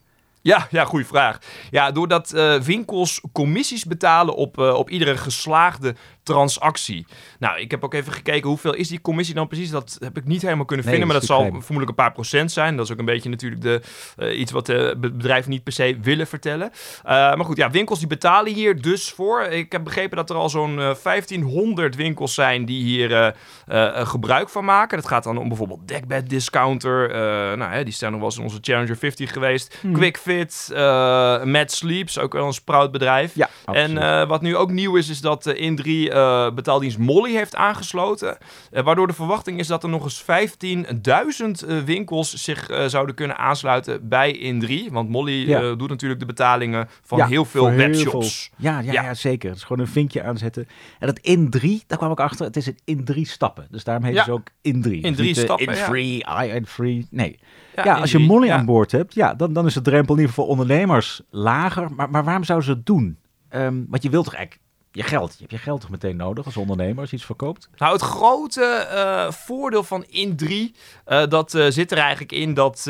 Ja, 0.41 0.67
ja, 0.71 0.85
goede 0.85 1.05
vraag. 1.05 1.39
Ja, 1.69 1.91
doordat 1.91 2.31
eh, 2.31 2.55
winkels 2.55 3.21
commissies 3.31 3.85
betalen 3.85 4.35
op, 4.35 4.59
eh, 4.59 4.73
op 4.73 4.89
iedere 4.89 5.17
geslaagde 5.17 5.95
transactie. 6.33 7.05
Nou, 7.39 7.59
ik 7.59 7.71
heb 7.71 7.83
ook 7.83 7.93
even 7.93 8.13
gekeken 8.13 8.49
hoeveel 8.49 8.73
is 8.73 8.87
die 8.87 9.01
commissie 9.01 9.35
dan 9.35 9.47
precies. 9.47 9.69
Dat 9.69 9.97
heb 9.99 10.17
ik 10.17 10.25
niet 10.25 10.41
helemaal 10.41 10.65
kunnen 10.65 10.85
Nee, 10.85 10.95
vinden, 10.95 11.13
maar 11.13 11.21
dat 11.21 11.29
zal 11.37 11.43
vermoedelijk 11.43 11.89
een 11.89 11.95
paar 12.05 12.11
procent 12.11 12.51
zijn. 12.51 12.75
Dat 12.75 12.85
is 12.85 12.91
ook 12.91 12.99
een 12.99 13.05
beetje 13.05 13.29
natuurlijk 13.29 13.61
de, 13.61 13.81
eh, 14.17 14.39
iets 14.39 14.51
wat 14.51 14.65
de 14.65 14.95
be- 14.97 15.11
bedrijven 15.11 15.51
niet 15.51 15.63
per 15.63 15.73
se 15.73 15.97
willen 16.01 16.27
vertellen. 16.27 16.71
Eh, 17.03 17.11
maar 17.13 17.45
goed, 17.45 17.57
ja, 17.57 17.69
winkels 17.71 17.99
die 17.99 18.07
betalen 18.07 18.53
hier 18.53 18.81
dus 18.81 19.11
voor. 19.11 19.41
Ik 19.41 19.71
heb 19.71 19.83
begrepen 19.83 20.17
dat 20.17 20.29
er 20.29 20.35
al 20.35 20.49
zo'n 20.49 20.79
eh, 20.79 20.93
1500 21.03 21.95
winkels 21.95 22.33
zijn 22.33 22.65
die 22.65 22.83
hier 22.83 23.11
eh, 23.13 23.27
eh, 23.67 23.99
eh, 23.99 24.07
gebruik 24.07 24.49
van 24.49 24.65
maken. 24.65 24.97
Dat 24.97 25.07
gaat 25.07 25.23
dan 25.23 25.37
om 25.37 25.47
bijvoorbeeld 25.47 25.87
Dekbed 25.87 26.29
Discounter. 26.29 27.11
eh, 27.11 27.17
nou, 27.57 27.71
hè, 27.71 27.83
die 27.83 27.93
staan 27.93 28.11
nog 28.11 28.19
wel 28.19 28.29
eens 28.29 28.37
in 28.37 28.43
onze 28.43 28.57
Challenger 28.61 28.97
50 28.97 29.31
geweest. 29.33 29.77
Hmm. 29.81 29.93
QuickFit, 29.93 30.69
eh 30.73 31.43
Mad 31.43 31.71
Sleeps, 31.71 32.19
ook 32.19 32.33
wel 32.33 32.45
een 32.45 32.53
sprout 32.53 32.91
bedrijf. 32.91 33.35
Ja, 33.35 33.49
En 33.65 33.97
eh, 33.97 34.27
wat 34.27 34.41
nu 34.41 34.55
ook 34.55 34.71
nieuw 34.71 34.95
is, 34.95 35.09
is 35.09 35.21
dat 35.21 35.47
uh, 35.47 35.71
In3 35.71 36.11
eh, 36.19 36.51
betaaldienst 36.53 36.97
Molly 36.97 37.33
heeft 37.33 37.55
aangesloten. 37.55 38.37
Eh, 38.71 38.83
waardoor 38.83 39.07
de 39.07 39.13
verwachting 39.13 39.59
is 39.59 39.67
dat 39.67 39.83
er 39.83 39.89
nog 39.89 40.03
eens 40.03 40.21
15.000 40.21 41.63
eh, 41.67 41.77
winkels 41.79 42.33
zich 42.43 42.69
zouden 42.87 43.15
kunnen 43.15 43.37
aansluiten 43.37 44.07
bij 44.09 44.31
In3. 44.53 44.91
Want 44.91 45.09
Molly 45.09 45.47
Ja. 45.47 45.75
doet 45.75 45.89
natuurlijk 45.89 46.19
de 46.19 46.25
betalingen 46.25 46.87
van 47.03 47.17
Ja, 47.17 47.25
heel 47.27 47.45
veel 47.45 47.67
heel 47.67 47.77
webshops. 47.77 48.51
veel- 48.55 48.71
Ja, 48.71 48.79
ja, 48.79 48.91
ja. 48.91 49.13
Zeker. 49.13 49.49
Het 49.49 49.57
is 49.57 49.63
gewoon 49.63 49.79
een 49.85 49.91
vinkje 49.91 50.23
aanzetten. 50.23 50.67
En 50.99 51.07
dat 51.07 51.19
in 51.19 51.49
drie, 51.49 51.83
daar 51.87 51.97
kwam 51.97 52.11
ik 52.11 52.19
achter, 52.19 52.45
het 52.45 52.55
is 52.57 52.67
een 52.67 52.77
in 52.85 53.03
drie 53.05 53.27
stappen. 53.27 53.67
Dus 53.71 53.83
daarom 53.83 54.03
heet 54.03 54.17
ze 54.17 54.31
ook 54.31 54.47
in 54.61 54.81
drie. 54.81 55.01
In 55.01 55.01
Dus 55.13 55.17
drie 55.17 55.35
stappen, 55.35 55.67
In 55.67 55.73
free, 55.75 56.15
I 56.17 56.51
and 56.55 56.69
free. 56.69 57.07
Nee. 57.09 57.39
Ja, 57.83 57.99
als 57.99 58.11
je 58.11 58.19
Molly 58.19 58.49
aan 58.49 58.65
boord 58.65 58.91
hebt, 58.91 59.13
ja, 59.13 59.33
dan, 59.33 59.53
dan 59.53 59.65
is 59.65 59.73
de 59.73 59.81
drempel 59.81 60.13
in 60.13 60.19
ieder 60.19 60.29
geval 60.35 60.45
voor 60.45 60.53
ondernemers 60.53 61.21
lager. 61.29 61.91
Maar, 61.95 62.09
maar 62.09 62.23
waarom 62.23 62.43
zouden 62.43 62.67
ze 62.67 62.73
het 62.73 62.85
doen? 62.85 63.17
Ehm, 63.49 63.75
want 63.89 64.03
je 64.03 64.09
wilt 64.09 64.25
toch 64.25 64.33
eigenlijk 64.33 64.67
je 64.91 65.03
geld. 65.03 65.31
Je 65.31 65.37
hebt 65.39 65.51
je 65.51 65.57
geld 65.57 65.81
toch 65.81 65.89
meteen 65.89 66.15
nodig 66.15 66.45
als 66.45 66.57
ondernemer 66.57 66.99
als 66.99 67.09
je 67.09 67.15
iets 67.15 67.25
verkoopt? 67.25 67.69
Nou, 67.77 67.93
het 67.93 68.01
grote 68.01 68.63
eh, 68.63 69.31
voordeel 69.31 69.83
van 69.83 70.05
In3, 70.05 70.75
eh, 71.05 71.27
dat 71.27 71.53
eh, 71.53 71.65
zit 71.69 71.91
er 71.91 71.97
eigenlijk 71.97 72.31
in 72.31 72.53
dat, 72.53 72.81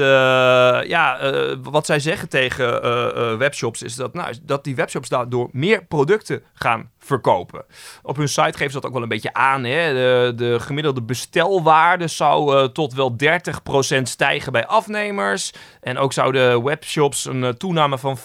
ja, 0.87 1.19
wat 1.61 1.85
zij 1.85 1.99
zeggen 1.99 2.29
tegen 2.29 3.37
webshops, 3.37 3.81
is 3.81 3.95
dat, 3.95 4.13
nou, 4.13 4.35
dat 4.41 4.63
die 4.63 4.75
webshops 4.75 5.09
daardoor 5.09 5.49
meer 5.51 5.85
producten 5.85 6.43
gaan 6.53 6.91
verkopen. 7.09 7.65
Op 8.01 8.17
hun 8.17 8.29
site 8.29 8.57
geven 8.57 8.71
ze 8.71 8.79
dat 8.79 8.85
ook 8.85 8.93
wel 8.93 9.01
een 9.01 9.09
beetje 9.09 9.33
aan. 9.33 9.63
Hè? 9.63 9.93
De, 9.93 10.33
de 10.35 10.59
gemiddelde 10.59 11.01
bestelwaarde 11.01 12.07
zou 12.07 12.57
eh, 12.57 12.63
tot 12.63 12.93
wel 12.93 13.15
30% 13.97 14.01
stijgen 14.03 14.51
bij 14.51 14.65
afnemers. 14.65 15.53
En 15.81 15.97
ook 15.97 16.13
zouden 16.13 16.63
webshops 16.63 17.25
een 17.25 17.43
eh, 17.43 17.49
toename 17.49 17.97
van 17.97 18.17
15% 18.17 18.21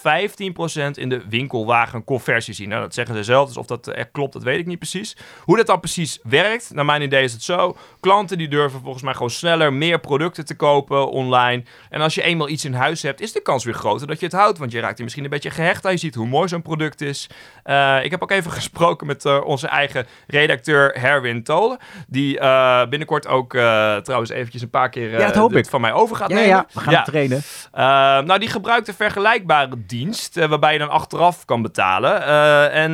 in 0.94 1.08
de 1.08 1.22
winkelwagenconversie 1.28 2.54
zien. 2.54 2.68
Nou, 2.68 2.82
dat 2.82 2.94
zeggen 2.94 3.14
ze 3.14 3.22
zelf, 3.24 3.46
dus 3.46 3.56
of 3.56 3.66
dat 3.66 3.86
echt 3.86 4.10
klopt, 4.12 4.32
dat 4.32 4.42
weet 4.42 4.58
ik 4.58 4.66
niet 4.66 4.78
precies. 4.78 5.16
Hoe 5.40 5.56
dat 5.56 5.66
dan 5.66 5.80
precies 5.80 6.18
werkt, 6.22 6.70
naar 6.74 6.84
mijn 6.84 7.02
idee 7.02 7.24
is 7.24 7.32
het 7.32 7.42
zo. 7.42 7.76
Klanten 8.04 8.38
die 8.38 8.48
durven 8.48 8.80
volgens 8.80 9.02
mij 9.02 9.12
gewoon 9.12 9.30
sneller 9.30 9.72
meer 9.72 10.00
producten 10.00 10.44
te 10.44 10.56
kopen 10.56 11.10
online. 11.10 11.62
En 11.90 12.00
als 12.00 12.14
je 12.14 12.22
eenmaal 12.22 12.48
iets 12.48 12.64
in 12.64 12.74
huis 12.74 13.02
hebt, 13.02 13.20
is 13.20 13.32
de 13.32 13.42
kans 13.42 13.64
weer 13.64 13.74
groter 13.74 14.06
dat 14.06 14.20
je 14.20 14.26
het 14.26 14.34
houdt. 14.34 14.58
Want 14.58 14.72
je 14.72 14.80
raakt 14.80 14.96
er 14.96 15.02
misschien 15.02 15.24
een 15.24 15.30
beetje 15.30 15.50
gehecht 15.50 15.86
aan. 15.86 15.92
Je 15.92 15.98
ziet 15.98 16.14
hoe 16.14 16.26
mooi 16.26 16.48
zo'n 16.48 16.62
product 16.62 17.00
is. 17.00 17.28
Uh, 17.64 18.04
ik 18.04 18.10
heb 18.10 18.22
ook 18.22 18.30
even 18.30 18.50
gesproken 18.60 19.06
met 19.06 19.24
uh, 19.24 19.40
onze 19.44 19.66
eigen 19.66 20.06
redacteur 20.26 21.00
Herwin 21.00 21.42
Tolen. 21.42 21.78
Die 22.08 22.40
uh, 22.40 22.86
binnenkort 22.86 23.26
ook 23.26 23.50
trouwens 24.02 24.30
eventjes 24.30 24.62
een 24.62 24.70
paar 24.70 24.90
keer 24.90 25.10
ja, 25.10 25.34
hoop 25.34 25.56
ik. 25.56 25.66
van 25.66 25.80
mij 25.80 25.92
over 25.92 26.16
gaat 26.16 26.30
ja, 26.30 26.34
nemen. 26.34 26.48
Ja, 26.48 26.66
we 26.72 26.80
gaan 26.80 26.92
ja. 26.92 27.02
trainen. 27.02 27.42
nou, 28.26 28.38
die 28.38 28.48
gebruikt 28.48 28.88
een 28.88 28.94
vergelijkbare 28.94 29.84
dienst 29.86 30.46
waarbij 30.46 30.72
je 30.72 30.78
dan 30.78 30.90
achteraf 30.90 31.44
kan 31.44 31.62
betalen. 31.62 32.22
en 32.70 32.92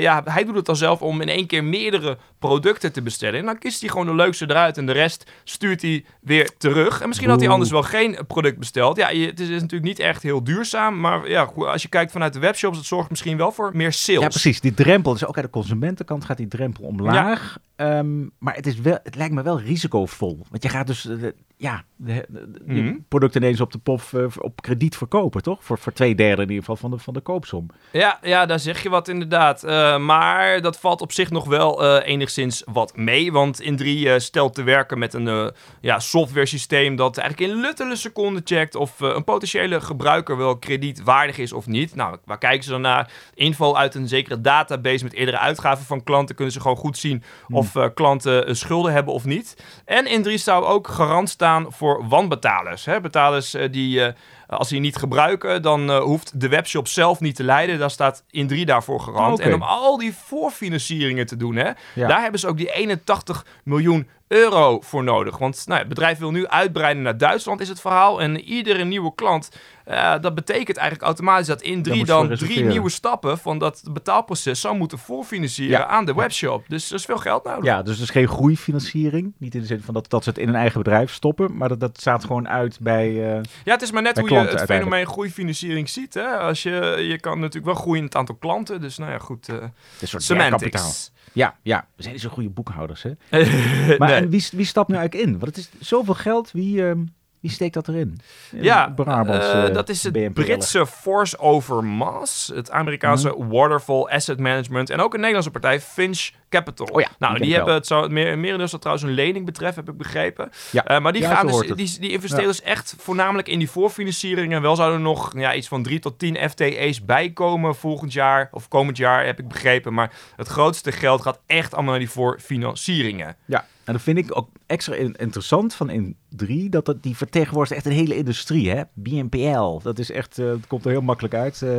ja, 0.00 0.22
hij 0.24 0.44
doet 0.44 0.56
het 0.56 0.66
dan 0.66 0.76
zelf 0.76 1.02
om 1.02 1.20
in 1.20 1.28
één 1.28 1.46
keer 1.46 1.64
meerdere 1.64 2.18
producten 2.38 2.92
te 2.92 3.02
bestellen. 3.02 3.38
En 3.38 3.46
dan 3.46 3.58
kiest 3.58 3.80
hij 3.80 3.90
gewoon 3.90 4.06
de 4.06 4.14
leukste 4.14 4.46
eruit 4.50 4.78
en 4.78 4.86
de 4.86 4.92
rest 4.92 5.30
stuurt 5.44 5.82
hij 5.82 6.04
weer 6.20 6.50
terug. 6.58 7.00
En 7.00 7.08
misschien 7.08 7.28
had 7.28 7.40
hij 7.40 7.48
anders 7.48 7.70
wel 7.70 7.82
geen 7.82 8.18
product 8.26 8.58
besteld. 8.58 8.96
Ja, 8.96 9.10
je, 9.10 9.26
het 9.26 9.40
is 9.40 9.48
natuurlijk 9.48 9.82
niet 9.82 9.98
echt 9.98 10.22
heel 10.22 10.44
duurzaam, 10.44 11.00
maar 11.00 11.28
ja, 11.28 11.42
als 11.56 11.82
je 11.82 11.88
kijkt 11.88 12.12
vanuit 12.12 12.32
de 12.32 12.38
webshops, 12.38 12.76
het 12.76 12.86
zorgt 12.86 13.10
misschien 13.10 13.36
wel 13.36 13.52
voor 13.52 13.70
meer 13.74 13.92
sales. 13.92 14.22
Ja, 14.22 14.28
precies. 14.28 14.60
Die 14.60 14.74
drempel, 14.74 15.12
dus 15.12 15.26
ook 15.26 15.36
aan 15.36 15.42
de 15.42 15.50
consumentenkant 15.50 16.24
gaat 16.24 16.36
die 16.36 16.48
drempel 16.48 16.84
omlaag. 16.84 17.52
Ja. 17.54 17.60
Um, 17.80 18.30
maar 18.38 18.54
het, 18.54 18.66
is 18.66 18.80
wel, 18.80 18.98
het 19.02 19.14
lijkt 19.14 19.34
me 19.34 19.42
wel 19.42 19.60
risicovol. 19.60 20.46
Want 20.50 20.62
je 20.62 20.68
gaat 20.68 20.86
dus 20.86 21.04
uh, 21.04 21.28
ja, 21.56 21.82
de, 21.96 22.26
de, 22.28 22.50
de 22.50 22.60
mm 22.64 22.76
-hmm. 22.76 23.04
product 23.08 23.34
ineens 23.34 23.60
op 23.60 23.72
de 23.72 23.78
pof 23.78 24.12
uh, 24.12 24.26
op 24.38 24.62
krediet 24.62 24.96
verkopen, 24.96 25.42
toch? 25.42 25.64
Voor, 25.64 25.78
voor 25.78 25.92
twee 25.92 26.14
derde 26.14 26.42
in 26.42 26.48
ieder 26.48 26.64
geval 26.64 26.76
van 26.76 26.90
de, 26.90 26.98
van 26.98 27.14
de 27.14 27.20
koopsom. 27.20 27.66
Ja, 27.92 28.18
ja, 28.22 28.46
daar 28.46 28.58
zeg 28.58 28.82
je 28.82 28.88
wat 28.88 29.08
inderdaad. 29.08 29.64
Uh, 29.64 29.98
maar 29.98 30.60
dat 30.60 30.78
valt 30.78 31.00
op 31.00 31.12
zich 31.12 31.30
nog 31.30 31.44
wel 31.44 32.00
enigszins 32.02 32.62
wat 32.72 32.96
mee. 32.96 33.32
Want 33.32 33.60
in 33.60 33.76
3 33.76 34.20
stelt 34.20 34.54
te 34.54 34.62
werken 34.62 34.98
met 34.98 35.14
een 35.14 35.52
ja, 35.80 35.98
software 35.98 36.46
systeem 36.46 36.96
dat 36.96 37.16
eigenlijk 37.16 37.52
in 37.52 37.60
luttele 37.60 37.96
seconden 37.96 38.42
checkt 38.44 38.74
of 38.74 39.00
een 39.00 39.24
potentiële 39.24 39.80
gebruiker 39.80 40.36
wel 40.36 40.58
kredietwaardig 40.58 41.38
is 41.38 41.52
of 41.52 41.66
niet. 41.66 41.94
Nou, 41.94 42.16
waar 42.24 42.38
kijken 42.38 42.64
ze 42.64 42.70
dan 42.70 42.80
naar? 42.80 43.12
Info 43.34 43.74
uit 43.74 43.94
een 43.94 44.08
zekere 44.08 44.40
database 44.40 45.04
met 45.04 45.12
eerdere 45.12 45.38
uitgaven 45.38 45.84
van 45.84 46.02
klanten 46.02 46.34
kunnen 46.34 46.54
ze 46.54 46.60
gewoon 46.60 46.76
goed 46.76 46.98
zien 46.98 47.22
mm. 47.48 47.56
Of 47.70 47.94
klanten 47.94 48.56
schulden 48.56 48.92
hebben 48.92 49.14
of 49.14 49.24
niet. 49.24 49.56
En 49.84 50.06
in 50.06 50.22
3 50.22 50.38
zou 50.38 50.64
ook 50.64 50.88
garant 50.88 51.28
staan 51.28 51.66
voor 51.72 52.08
wanbetalers. 52.08 52.84
Hè? 52.84 53.00
Betalers 53.00 53.54
uh, 53.54 53.72
die, 53.72 54.12
als 54.56 54.68
die 54.68 54.80
niet 54.80 54.96
gebruiken, 54.96 55.62
dan 55.62 55.90
uh, 55.90 55.98
hoeft 55.98 56.40
de 56.40 56.48
webshop 56.48 56.88
zelf 56.88 57.20
niet 57.20 57.36
te 57.36 57.44
leiden. 57.44 57.78
Daar 57.78 57.90
staat 57.90 58.24
in 58.30 58.46
3 58.46 58.66
daarvoor 58.66 59.00
garant. 59.00 59.38
Okay. 59.38 59.46
En 59.46 59.54
om 59.54 59.62
al 59.62 59.98
die 59.98 60.14
voorfinancieringen 60.14 61.26
te 61.26 61.36
doen, 61.36 61.56
hè, 61.56 61.70
ja. 61.94 62.08
daar 62.08 62.22
hebben 62.22 62.40
ze 62.40 62.48
ook 62.48 62.56
die 62.56 62.72
81 62.72 63.46
miljoen 63.64 64.08
euro 64.30 64.80
voor 64.80 65.04
nodig. 65.04 65.38
Want 65.38 65.62
nou, 65.66 65.78
het 65.78 65.88
bedrijf 65.88 66.18
wil 66.18 66.30
nu 66.30 66.46
uitbreiden 66.46 67.02
naar 67.02 67.18
Duitsland, 67.18 67.60
is 67.60 67.68
het 67.68 67.80
verhaal. 67.80 68.20
En 68.20 68.40
iedere 68.40 68.84
nieuwe 68.84 69.14
klant, 69.14 69.48
uh, 69.88 70.14
dat 70.20 70.34
betekent 70.34 70.76
eigenlijk 70.76 71.06
automatisch 71.06 71.46
dat 71.46 71.62
in 71.62 71.82
drie 71.82 72.04
dan, 72.04 72.28
dan 72.28 72.36
drie 72.36 72.64
nieuwe 72.64 72.90
stappen 72.90 73.38
van 73.38 73.58
dat 73.58 73.82
betaalproces 73.92 74.60
zou 74.60 74.76
moeten 74.76 74.98
voorfinancieren 74.98 75.78
ja. 75.78 75.86
aan 75.86 76.04
de 76.04 76.14
webshop. 76.14 76.64
Dus 76.68 76.88
er 76.88 76.96
is 76.96 77.04
veel 77.04 77.18
geld 77.18 77.44
nodig. 77.44 77.64
Ja, 77.64 77.82
dus 77.82 78.00
is 78.00 78.10
geen 78.10 78.28
groeifinanciering. 78.28 79.32
Niet 79.38 79.54
in 79.54 79.60
de 79.60 79.66
zin 79.66 79.80
van 79.80 79.94
dat, 79.94 80.10
dat 80.10 80.24
ze 80.24 80.28
het 80.28 80.38
in 80.38 80.48
een 80.48 80.54
eigen 80.54 80.82
bedrijf 80.82 81.12
stoppen, 81.12 81.56
maar 81.56 81.68
dat, 81.68 81.80
dat 81.80 82.00
staat 82.00 82.24
gewoon 82.24 82.48
uit 82.48 82.78
bij. 82.80 83.10
Uh, 83.10 83.42
ja, 83.64 83.72
het 83.72 83.82
is 83.82 83.90
maar 83.90 84.02
net 84.02 84.18
hoe 84.18 84.28
je 84.42 84.48
het 84.48 84.64
fenomeen 84.64 85.06
groeifinanciering 85.06 85.88
ziet. 85.88 86.14
Hè? 86.14 86.26
Als 86.26 86.62
je, 86.62 87.04
je 87.08 87.20
kan 87.20 87.38
natuurlijk 87.38 87.66
wel 87.66 87.74
groeien 87.74 87.98
in 87.98 88.04
het 88.04 88.16
aantal 88.16 88.34
klanten. 88.34 88.80
Dus 88.80 88.98
nou 88.98 89.10
ja, 89.10 89.18
goed. 89.18 89.48
Uh, 89.48 89.56
een 90.00 90.08
soort 90.08 90.22
semantics. 90.22 91.12
Ja, 91.32 91.56
ja, 91.62 91.86
we 91.96 92.02
zijn 92.02 92.14
niet 92.14 92.22
zo 92.22 92.28
goede 92.28 92.48
boekhouders, 92.48 93.02
hè? 93.02 93.12
maar 93.98 94.08
nee. 94.08 94.16
en 94.16 94.30
wie, 94.30 94.48
wie 94.52 94.66
stapt 94.66 94.88
nu 94.88 94.96
eigenlijk 94.96 95.26
in? 95.28 95.38
Want 95.38 95.56
het 95.56 95.68
is 95.80 95.88
zoveel 95.88 96.14
geld. 96.14 96.50
Wie, 96.50 96.76
uh, 96.76 96.92
wie 97.40 97.50
steekt 97.50 97.74
dat 97.74 97.88
erin? 97.88 98.20
Ja, 98.50 98.92
Brabants, 98.96 99.54
uh, 99.54 99.74
dat 99.74 99.88
is 99.88 100.02
het 100.02 100.12
BNPL. 100.12 100.42
Britse 100.42 100.86
Force 100.86 101.38
Over 101.38 101.84
Mass, 101.84 102.50
het 102.54 102.70
Amerikaanse 102.70 103.34
mm. 103.36 103.48
Waterfall 103.48 104.02
Asset 104.02 104.38
Management 104.38 104.90
en 104.90 105.00
ook 105.00 105.12
een 105.14 105.18
Nederlandse 105.20 105.50
partij, 105.50 105.80
Finch 105.80 106.30
Capital. 106.48 106.86
Oh 106.86 107.00
ja, 107.00 107.08
nou, 107.18 107.34
die, 107.34 107.42
die 107.42 107.54
hebben 107.54 107.74
het 107.74 107.86
zo, 107.86 108.08
meer, 108.08 108.38
merendeel 108.38 108.68
zal 108.68 108.78
trouwens 108.78 109.06
een 109.06 109.14
lening 109.14 109.44
betreft, 109.46 109.76
heb 109.76 109.88
ik 109.88 109.96
begrepen. 109.96 110.50
Ja, 110.70 110.90
uh, 110.90 111.00
maar 111.00 111.12
die, 111.12 111.22
ja, 111.22 111.34
gaan 111.34 111.46
dus, 111.46 111.60
die, 111.60 112.00
die 112.00 112.10
investeren 112.10 112.44
ja. 112.44 112.50
dus 112.50 112.62
echt 112.62 112.94
voornamelijk 112.98 113.48
in 113.48 113.58
die 113.58 113.70
voorfinancieringen. 113.70 114.62
Wel 114.62 114.76
zouden 114.76 114.98
er 114.98 115.04
nog 115.04 115.32
ja, 115.36 115.54
iets 115.54 115.68
van 115.68 115.82
3 115.82 115.98
tot 115.98 116.18
10 116.18 116.50
FTE's 116.50 117.04
bijkomen 117.04 117.74
volgend 117.76 118.12
jaar, 118.12 118.48
of 118.52 118.68
komend 118.68 118.96
jaar, 118.96 119.26
heb 119.26 119.38
ik 119.38 119.48
begrepen. 119.48 119.94
Maar 119.94 120.12
het 120.36 120.48
grootste 120.48 120.92
geld 120.92 121.22
gaat 121.22 121.40
echt 121.46 121.72
allemaal 121.72 121.90
naar 121.90 122.00
die 122.00 122.10
voorfinancieringen. 122.10 123.36
Ja, 123.44 123.66
en 123.90 123.96
dat 123.96 124.04
vind 124.04 124.18
ik 124.18 124.36
ook 124.36 124.48
extra 124.66 124.94
interessant 124.94 125.74
van 125.74 125.90
in 125.90 126.16
3, 126.28 126.68
dat 126.68 126.86
het, 126.86 127.02
die 127.02 127.16
vertegenwoordigt 127.16 127.76
echt 127.76 127.86
een 127.86 127.92
hele 127.92 128.16
industrie, 128.16 128.70
hè? 128.70 128.82
BNPL, 128.94 129.78
dat 129.82 129.98
is 129.98 130.10
echt, 130.10 130.38
uh, 130.38 130.50
het 130.50 130.66
komt 130.66 130.84
er 130.84 130.90
heel 130.90 131.00
makkelijk 131.00 131.34
uit. 131.34 131.60
Uh, 131.64 131.70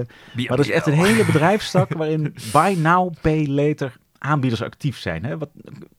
maar 0.47 0.57
dat 0.57 0.65
is 0.65 0.69
echt 0.69 0.87
een 0.87 0.93
hele 0.93 1.25
bedrijfstak 1.25 1.93
waarin 1.93 2.35
buy 2.51 2.75
now, 2.77 3.13
pay 3.21 3.47
later 3.47 3.97
aanbieders 4.17 4.61
actief 4.61 4.97
zijn. 4.97 5.25
Hè? 5.25 5.37
Wat, 5.37 5.49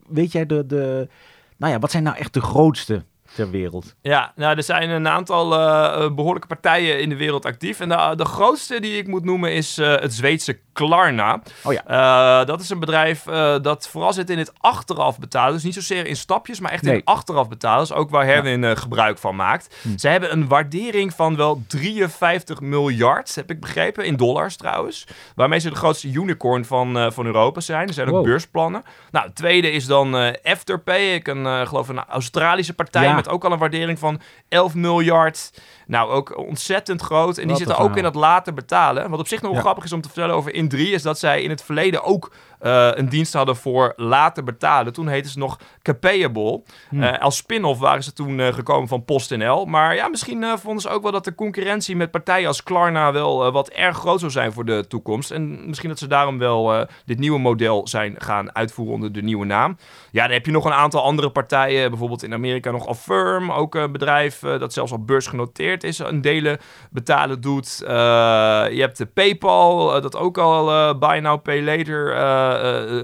weet 0.09 0.33
jij 0.33 0.47
de, 0.47 0.67
de, 0.67 1.09
nou 1.57 1.73
ja, 1.73 1.79
wat 1.79 1.91
zijn 1.91 2.03
nou 2.03 2.17
echt 2.17 2.35
de 2.35 2.41
grootste 2.41 3.05
ter 3.35 3.51
wereld? 3.51 3.95
Ja, 4.01 4.33
nou, 4.37 4.57
er 4.57 4.63
zijn 4.63 4.91
een 4.91 5.09
aantal 5.09 5.53
uh, 5.53 6.15
behoorlijke 6.15 6.49
partijen 6.49 7.01
in 7.01 7.09
de 7.09 7.17
wereld 7.17 7.45
actief. 7.45 7.81
En 7.81 7.89
de, 7.89 8.13
de 8.17 8.25
grootste 8.25 8.81
die 8.81 8.97
ik 8.97 9.07
moet 9.07 9.25
noemen 9.25 9.53
is 9.53 9.77
het 9.77 10.15
Zweedse 10.15 10.59
Klarna. 10.73 11.43
Oh 11.63 11.73
ja. 11.73 11.83
Uh, 12.41 12.47
dat 12.47 12.61
is 12.61 12.71
een 12.71 12.79
bedrijf 12.79 13.23
dat 13.63 13.89
vooral 13.89 14.13
zit 14.13 14.31
in 14.31 14.39
het 14.39 14.53
achteraf 14.59 15.19
betalen. 15.19 15.53
Dus 15.53 15.63
niet 15.63 15.75
zozeer 15.75 16.07
in 16.07 16.17
stapjes, 16.17 16.61
maar 16.61 16.71
echt 16.71 16.83
nee. 16.83 16.95
in 16.95 17.05
achteraf 17.05 17.49
betalen. 17.49 17.81
Dus 17.81 17.93
ook 17.93 18.11
waar 18.11 18.25
Herwin 18.25 18.63
ja. 18.63 18.75
gebruik 18.75 19.19
van 19.19 19.37
maakt. 19.37 19.77
Hm. 19.83 19.97
Ze 19.97 20.09
hebben 20.09 20.33
een 20.33 20.49
waardering 20.49 21.15
van 21.15 21.37
wel 21.37 21.63
53 21.67 22.61
miljard, 22.61 23.35
heb 23.35 23.51
ik 23.51 23.61
begrepen, 23.61 24.05
in 24.05 24.17
dollars 24.17 24.57
trouwens. 24.57 25.07
Waarmee 25.35 25.59
ze 25.59 25.69
de 25.69 25.77
grootste 25.77 26.09
unicorn 26.09 26.65
van, 26.65 27.13
van 27.13 27.27
Europa 27.27 27.61
zijn. 27.61 27.89
Er 27.89 27.95
zijn 27.95 28.11
ook 28.11 28.25
beursplannen. 28.25 28.83
Nou, 29.11 29.27
het 29.27 29.35
tweede 29.35 29.71
is 29.71 29.87
dan 29.87 30.15
Afterpay. 30.43 31.15
Ik 31.15 31.29
een, 31.29 31.67
geloof 31.67 31.89
een 31.89 32.05
Australische 32.05 32.75
partij 32.75 33.05
ja. 33.05 33.15
met 33.15 33.29
ook 33.29 33.45
al 33.45 33.53
een 33.53 33.59
waardering 33.59 33.99
van 33.99 34.21
11 34.49 34.75
miljard. 34.75 35.53
Nou, 35.93 36.11
ook 36.11 36.39
ontzettend 36.39 37.03
groot. 37.03 37.39
En 37.39 37.47
die 37.47 37.57
zitten 37.57 37.79
ook 37.79 37.97
in 37.97 38.05
het 38.05 38.15
later 38.15 38.55
betalen. 38.55 39.11
Wat 39.11 39.21
op 39.21 39.29
zich 39.29 39.43
nog 39.43 39.55
ja. 39.55 39.61
grappig 39.61 39.85
is 39.85 39.93
om 39.93 40.01
te 40.01 40.09
vertellen 40.09 40.35
over 40.35 40.53
In3 40.53 40.79
is 40.79 41.03
dat 41.03 41.19
zij 41.19 41.43
in 41.43 41.51
het 41.51 41.63
verleden 41.63 42.03
ook 42.03 42.33
uh, 42.63 42.89
een 42.95 43.09
dienst 43.09 43.33
hadden 43.33 43.57
voor 43.57 43.93
later 43.97 44.45
betalen. 44.45 44.93
Toen 44.93 45.09
heette 45.09 45.31
ze 45.31 45.39
nog 45.39 45.59
Capayable. 45.83 46.63
Hmm. 46.89 47.03
Uh, 47.03 47.19
als 47.19 47.37
spin-off 47.37 47.81
waren 47.81 48.03
ze 48.03 48.13
toen 48.13 48.39
uh, 48.39 48.53
gekomen 48.53 48.89
van 48.89 49.05
PostNL. 49.05 49.65
Maar 49.65 49.95
ja, 49.95 50.09
misschien 50.09 50.59
vonden 50.59 50.83
ze 50.83 50.89
ook 50.89 51.03
wel 51.03 51.13
dat 51.13 51.25
de 51.25 51.35
concurrentie 51.35 51.97
met 51.97 52.11
partijen 52.11 52.49
als 52.49 52.63
Klarna 52.63 53.13
wel 53.13 53.53
wat 53.53 53.69
erg 53.69 53.97
groot 53.97 54.21
zou 54.21 54.33
zijn 54.33 54.53
voor 54.53 54.65
de 54.65 54.85
toekomst. 54.89 55.31
En 55.31 55.67
misschien 55.67 55.89
dat 55.89 55.99
ze 55.99 56.07
daarom 56.07 56.39
wel 56.39 56.87
dit 57.05 57.19
nieuwe 57.19 57.39
model 57.39 57.89
zijn 57.89 58.15
gaan 58.19 58.55
uitvoeren 58.55 58.95
onder 58.95 59.13
de 59.13 59.23
nieuwe 59.23 59.45
naam. 59.45 59.77
Ja, 60.11 60.23
dan 60.23 60.33
heb 60.33 60.47
je 60.47 60.53
nog 60.53 60.65
een 60.65 60.73
aantal 60.73 61.03
andere 61.03 61.31
partijen. 61.31 61.91
Bijvoorbeeld 61.91 62.23
in 62.23 62.33
Amerika 62.33 62.71
nog 62.71 62.87
Affirm. 62.87 63.53
Ook 63.53 63.75
een 63.75 63.93
bedrijf 63.93 64.39
dat 64.39 64.73
zelfs 64.73 64.93
al 64.93 65.05
beursgenoteerd 65.05 65.85
is. 65.85 65.99
Een 65.99 66.21
delen 66.21 66.59
betalen 66.91 67.41
doet. 67.41 67.77
je 67.87 68.79
hebt 68.79 68.99
de 68.99 69.07
PayPal, 69.07 70.01
dat 70.01 70.17
ook 70.17 70.39
al 70.39 70.99
buy 70.99 71.19
now, 71.19 71.43
pay 71.43 71.63
later 71.63 72.15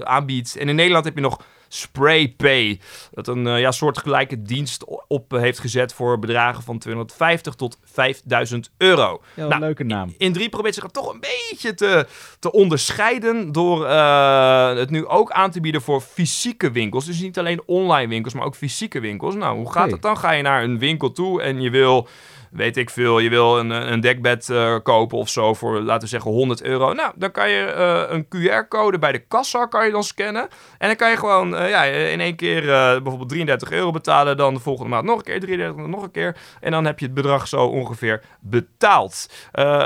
aanbiedt. 0.03 0.57
En 0.57 0.69
in 0.69 0.75
Nederland 0.75 1.05
heb 1.05 1.15
je 1.15 1.21
nog 1.21 1.39
SprayPay. 1.69 2.79
Dat 3.11 3.27
een 3.27 3.45
uh, 3.45 3.59
ja, 3.59 3.71
soortgelijke 3.71 4.41
dienst 4.41 4.85
op 5.07 5.31
heeft 5.31 5.59
gezet 5.59 5.93
voor 5.93 6.19
bedragen 6.19 6.63
van 6.63 6.77
250 6.77 7.53
tot 7.53 7.77
5000 7.83 8.71
euro. 8.77 9.21
Ja, 9.33 9.47
nou, 9.47 9.61
leuke 9.61 9.83
naam. 9.83 10.13
In 10.17 10.33
drie 10.33 10.49
probeert 10.49 10.73
zich 10.75 10.85
toch 10.91 11.13
een 11.13 11.19
beetje 11.19 11.73
te, 11.73 12.07
te 12.39 12.51
onderscheiden 12.51 13.51
door 13.51 13.85
uh, 13.85 14.73
het 14.73 14.89
nu 14.89 15.05
ook 15.05 15.31
aan 15.31 15.51
te 15.51 15.61
bieden 15.61 15.81
voor 15.81 16.01
fysieke 16.01 16.71
winkels. 16.71 17.05
Dus 17.05 17.19
niet 17.19 17.39
alleen 17.39 17.61
online 17.65 18.07
winkels, 18.07 18.33
maar 18.33 18.45
ook 18.45 18.55
fysieke 18.55 18.99
winkels. 18.99 19.35
Nou, 19.35 19.57
hoe 19.57 19.71
gaat 19.71 19.91
het 19.91 20.01
dan? 20.01 20.17
Ga 20.17 20.31
je 20.31 20.41
naar 20.41 20.63
een 20.63 20.79
winkel 20.79 21.11
toe 21.11 21.41
en 21.41 21.61
je 21.61 21.69
wil 21.69 22.07
weet 22.51 22.77
ik 22.77 22.89
veel, 22.89 23.19
je 23.19 23.29
wil 23.29 23.59
een, 23.59 23.69
een 23.69 23.99
dekbed 23.99 24.47
uh, 24.49 24.75
kopen 24.83 25.17
of 25.17 25.29
zo 25.29 25.53
voor, 25.53 25.79
laten 25.79 26.01
we 26.01 26.07
zeggen, 26.07 26.31
100 26.31 26.61
euro. 26.61 26.93
Nou, 26.93 27.11
dan 27.15 27.31
kan 27.31 27.49
je 27.49 27.73
uh, 27.77 28.15
een 28.15 28.25
QR-code 28.25 28.99
bij 28.99 29.11
de 29.11 29.19
kassa 29.19 29.65
kan 29.65 29.85
je 29.85 29.91
dan 29.91 30.03
scannen. 30.03 30.47
En 30.77 30.87
dan 30.87 30.95
kan 30.95 31.09
je 31.09 31.17
gewoon 31.17 31.53
uh, 31.53 31.69
ja, 31.69 31.83
in 31.83 32.19
één 32.19 32.35
keer 32.35 32.61
bijvoorbeeld 33.01 33.29
33 33.29 33.71
euro 33.71 33.91
betalen. 33.91 34.37
Dan 34.37 34.53
de 34.53 34.59
volgende 34.59 34.89
maand 34.89 35.05
nog 35.05 35.17
een 35.17 35.23
keer 35.23 35.39
33, 35.39 35.87
nog 35.87 36.03
een 36.03 36.11
keer. 36.11 36.37
En 36.61 36.71
dan 36.71 36.85
heb 36.85 36.99
je 36.99 37.05
het 37.05 37.13
bedrag 37.13 37.47
zo 37.47 37.65
ongeveer 37.65 38.23
betaald. 38.39 39.29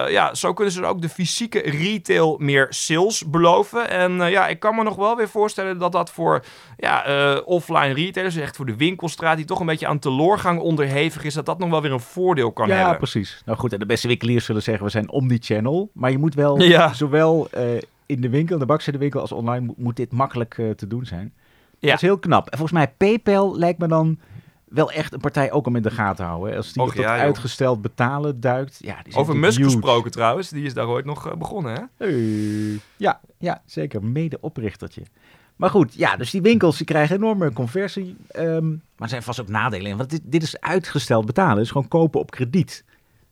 ja, 0.08 0.34
zo 0.34 0.54
kunnen 0.54 0.74
ze 0.74 0.86
ook 0.86 1.02
de 1.02 1.10
fysieke 1.10 1.60
retail 1.60 2.36
meer 2.40 2.68
sales 2.70 3.26
beloven. 3.26 3.90
En 3.90 4.30
ja, 4.30 4.48
ik 4.48 4.60
kan 4.60 4.76
me 4.76 4.84
nog 4.84 4.96
wel 4.96 5.16
weer 5.16 5.30
voorstellen 5.30 5.78
dat 5.78 5.92
dat 5.92 6.12
voor 6.12 6.44
ja, 6.84 7.38
offline 7.46 7.94
retailers, 7.94 8.36
echt 8.36 8.56
voor 8.56 8.66
de 8.66 8.76
winkelstraat, 8.76 9.38
die 9.38 9.46
toch 9.46 9.60
een 9.60 9.66
beetje 9.66 9.88
aan 9.88 10.00
teloorgang 10.00 10.60
onderhevig 10.60 11.24
is, 11.24 11.34
dat 11.34 11.46
dat 11.46 11.60
nog 11.60 11.70
wel 11.70 11.82
weer 11.82 11.92
een 11.92 12.00
voordeel 12.00 12.52
kan 12.52 12.68
ja, 12.68 12.94
precies. 12.94 13.42
Nou 13.46 13.58
goed, 13.58 13.74
en 13.74 13.80
de 13.80 13.86
beste 13.86 14.08
winkeliers 14.08 14.46
zullen 14.46 14.64
zeggen 14.64 14.86
we 14.86 14.92
zijn 14.92 15.10
omni-channel. 15.10 15.90
Maar 15.94 16.12
je 16.12 16.18
moet 16.18 16.34
wel 16.34 16.62
ja. 16.76 16.94
zowel 16.94 17.48
uh, 17.58 17.62
in 18.06 18.22
de 18.22 18.30
winkel, 18.30 18.54
in 18.54 18.60
de 18.60 18.66
bakzijde 18.66 19.20
als 19.20 19.32
online, 19.32 19.66
moet, 19.66 19.78
moet 19.78 19.96
dit 19.96 20.12
makkelijk 20.12 20.58
eh, 20.58 20.70
te 20.70 20.88
doen 20.88 21.06
zijn. 21.06 21.34
Ja. 21.80 21.88
Dat 21.90 21.96
is 21.96 22.02
heel 22.02 22.20
knap. 22.20 22.50
En 22.50 22.58
volgens 22.58 22.78
mij 22.80 22.94
PayPal 22.98 23.58
lijkt 23.58 23.80
me 23.80 23.88
dan 23.88 24.20
wel 24.66 24.92
echt 24.92 25.14
een 25.14 25.20
partij 25.20 25.52
ook 25.52 25.68
om 25.68 25.76
in 25.76 25.82
de 25.82 25.92
gaten 25.92 26.16
te 26.16 26.24
houden. 26.24 26.52
hè. 26.52 26.58
Als 26.58 26.74
die 26.74 26.84
Och, 26.84 26.96
ja, 26.96 27.02
joh. 27.02 27.24
uitgesteld 27.24 27.82
betalen 27.82 28.40
duikt. 28.40 28.80
Ja, 28.82 28.98
die 29.04 29.16
Over 29.16 29.36
Musk 29.36 29.58
huge. 29.58 29.70
gesproken 29.70 30.12
trouwens, 30.12 30.50
die 30.50 30.66
is 30.66 30.74
daar 30.74 30.88
ooit 30.88 31.06
nog 31.06 31.28
eh, 31.28 31.36
begonnen, 31.36 31.74
hè? 31.74 32.06
Hey. 32.06 32.80
Ja, 32.98 33.20
ja, 33.38 33.62
zeker. 33.66 34.04
Medeoprichtertje. 34.04 35.02
Maar 35.56 35.70
goed, 35.70 35.94
ja, 35.94 36.16
dus 36.16 36.32
die 36.32 36.42
winkels 36.42 36.78
die 36.78 36.86
krijgen 36.86 37.16
enorme 37.16 37.54
conversie. 37.54 38.16
ehm, 38.28 38.70
maar 38.70 38.80
er 38.98 39.10
zijn 39.10 39.24
vast 39.24 39.42
ook 39.42 39.48
nadelen 39.48 39.92
in. 39.92 39.98
Want 39.98 40.10
dit, 40.10 40.22
dit 40.24 40.44
is 40.44 40.60
uitgesteld 40.60 41.26
betalen. 41.26 41.58
Dus 41.58 41.72
gewoon 41.72 41.88
kopen 41.88 42.20
op 42.20 42.32
krediet. 42.32 42.84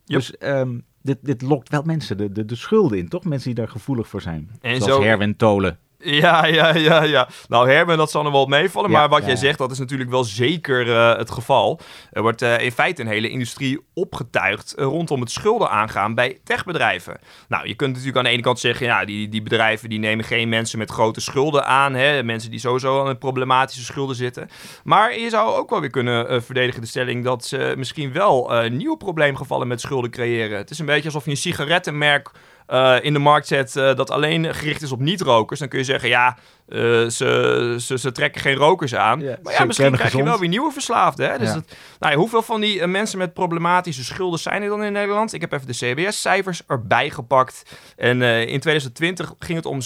Yep. 0.05 0.19
Dus 0.19 0.37
ehm, 0.37 0.79
dit, 1.01 1.17
dit 1.21 1.41
lokt 1.41 1.69
wel 1.69 1.81
mensen 1.83 2.17
de, 2.17 2.31
de, 2.31 2.45
de 2.45 2.55
schulden 2.55 2.97
in, 2.97 3.07
toch? 3.09 3.23
Mensen 3.23 3.47
die 3.47 3.57
daar 3.63 3.71
gevoelig 3.71 4.07
voor 4.07 4.21
zijn. 4.21 4.49
En 4.61 4.75
Zoals 4.81 4.91
zo- 4.93 5.01
Herwin 5.03 5.35
Tolen. 5.35 5.77
Ja, 6.03 6.45
ja, 6.45 6.75
ja, 6.75 7.03
ja. 7.03 7.27
Nou, 7.47 7.69
Herman, 7.69 7.97
dat 7.97 8.11
zal 8.11 8.23
nog 8.23 8.31
wel 8.31 8.45
meevallen. 8.45 8.91
Ja, 8.91 8.97
maar 8.97 9.09
wat 9.09 9.21
ja, 9.21 9.27
jij 9.27 9.35
zegt, 9.35 9.57
dat 9.57 9.71
is 9.71 9.79
natuurlijk 9.79 10.09
wel 10.09 10.23
zeker 10.23 10.95
eh, 10.95 11.17
het 11.17 11.31
geval. 11.31 11.79
Er 12.11 12.21
wordt 12.21 12.41
eh, 12.41 12.59
in 12.59 12.71
feite 12.71 13.01
een 13.01 13.07
hele 13.07 13.29
industrie 13.29 13.79
opgetuigd 13.93 14.73
eh, 14.73 14.85
rondom 14.85 15.19
het 15.19 15.31
schulden 15.31 15.69
aangaan 15.69 16.15
bij 16.15 16.39
techbedrijven. 16.43 17.19
Nou, 17.47 17.67
je 17.67 17.75
kunt 17.75 17.89
natuurlijk 17.91 18.17
aan 18.17 18.23
de 18.23 18.29
ene 18.29 18.41
kant 18.41 18.59
zeggen, 18.59 18.85
ja, 18.85 19.05
die, 19.05 19.29
die 19.29 19.41
bedrijven 19.41 19.89
die 19.89 19.99
nemen 19.99 20.25
geen 20.25 20.49
mensen 20.49 20.77
met 20.77 20.91
grote 20.91 21.21
schulden 21.21 21.65
aan. 21.65 21.93
Hè? 21.93 22.23
Mensen 22.23 22.51
die 22.51 22.59
sowieso 22.59 23.05
aan 23.05 23.17
problematische 23.17 23.83
schulden 23.83 24.15
zitten. 24.15 24.49
Maar 24.83 25.19
je 25.19 25.29
zou 25.29 25.55
ook 25.55 25.69
wel 25.69 25.79
weer 25.79 25.89
kunnen 25.89 26.43
verdedigen 26.43 26.81
de 26.81 26.87
stelling 26.87 27.23
dat 27.23 27.45
ze 27.45 27.73
misschien 27.77 28.11
wel 28.11 28.51
nieuwe 28.69 28.97
probleemgevallen 28.97 29.67
met 29.67 29.81
schulden 29.81 30.11
creëren. 30.11 30.57
Het 30.57 30.69
is 30.69 30.79
een 30.79 30.85
beetje 30.85 31.05
alsof 31.05 31.25
je 31.25 31.31
een 31.31 31.37
sigarettenmerk 31.37 32.31
eh, 32.71 32.95
in 33.01 33.13
de 33.13 33.19
markt 33.19 33.47
zet 33.47 33.75
eh, 33.75 33.95
dat 33.95 34.11
alleen 34.11 34.55
gericht 34.55 34.81
is 34.81 34.91
op 34.91 34.99
niet-rokers, 34.99 35.59
dan 35.59 35.67
kun 35.69 35.79
je 35.79 35.85
zeggen, 35.85 36.09
ja, 36.09 36.37
eh, 36.67 36.79
ze, 37.07 37.75
ze, 37.79 37.97
ze 37.97 38.11
trekken 38.11 38.41
geen 38.41 38.55
rokers 38.55 38.95
aan. 38.95 39.19
Ja, 39.19 39.37
maar 39.43 39.53
ja, 39.53 39.65
misschien 39.65 39.91
krijg 39.91 40.13
je 40.15 40.23
wel 40.23 40.39
weer 40.39 40.49
nieuwe 40.49 40.71
verslaafden. 40.71 41.31
Hè? 41.31 41.37
Dus 41.37 41.47
Ja. 41.47 41.53
dat, 41.53 41.63
nou 41.99 42.11
ja, 42.11 42.17
hoeveel 42.17 42.41
van 42.41 42.61
die 42.61 42.87
mensen 42.87 43.17
met 43.17 43.33
problematische 43.33 44.03
schulden 44.03 44.39
zijn 44.39 44.61
er 44.61 44.69
dan 44.69 44.83
in 44.83 44.91
Nederland? 44.91 45.33
Ik 45.33 45.41
heb 45.41 45.51
even 45.51 45.67
de 45.67 45.73
CBS-cijfers 45.73 46.61
erbij 46.67 47.09
gepakt. 47.09 47.63
En 47.97 48.21
in 48.21 48.59
2020 48.59 49.33
ging 49.39 49.57
het 49.57 49.65
om 49.65 49.79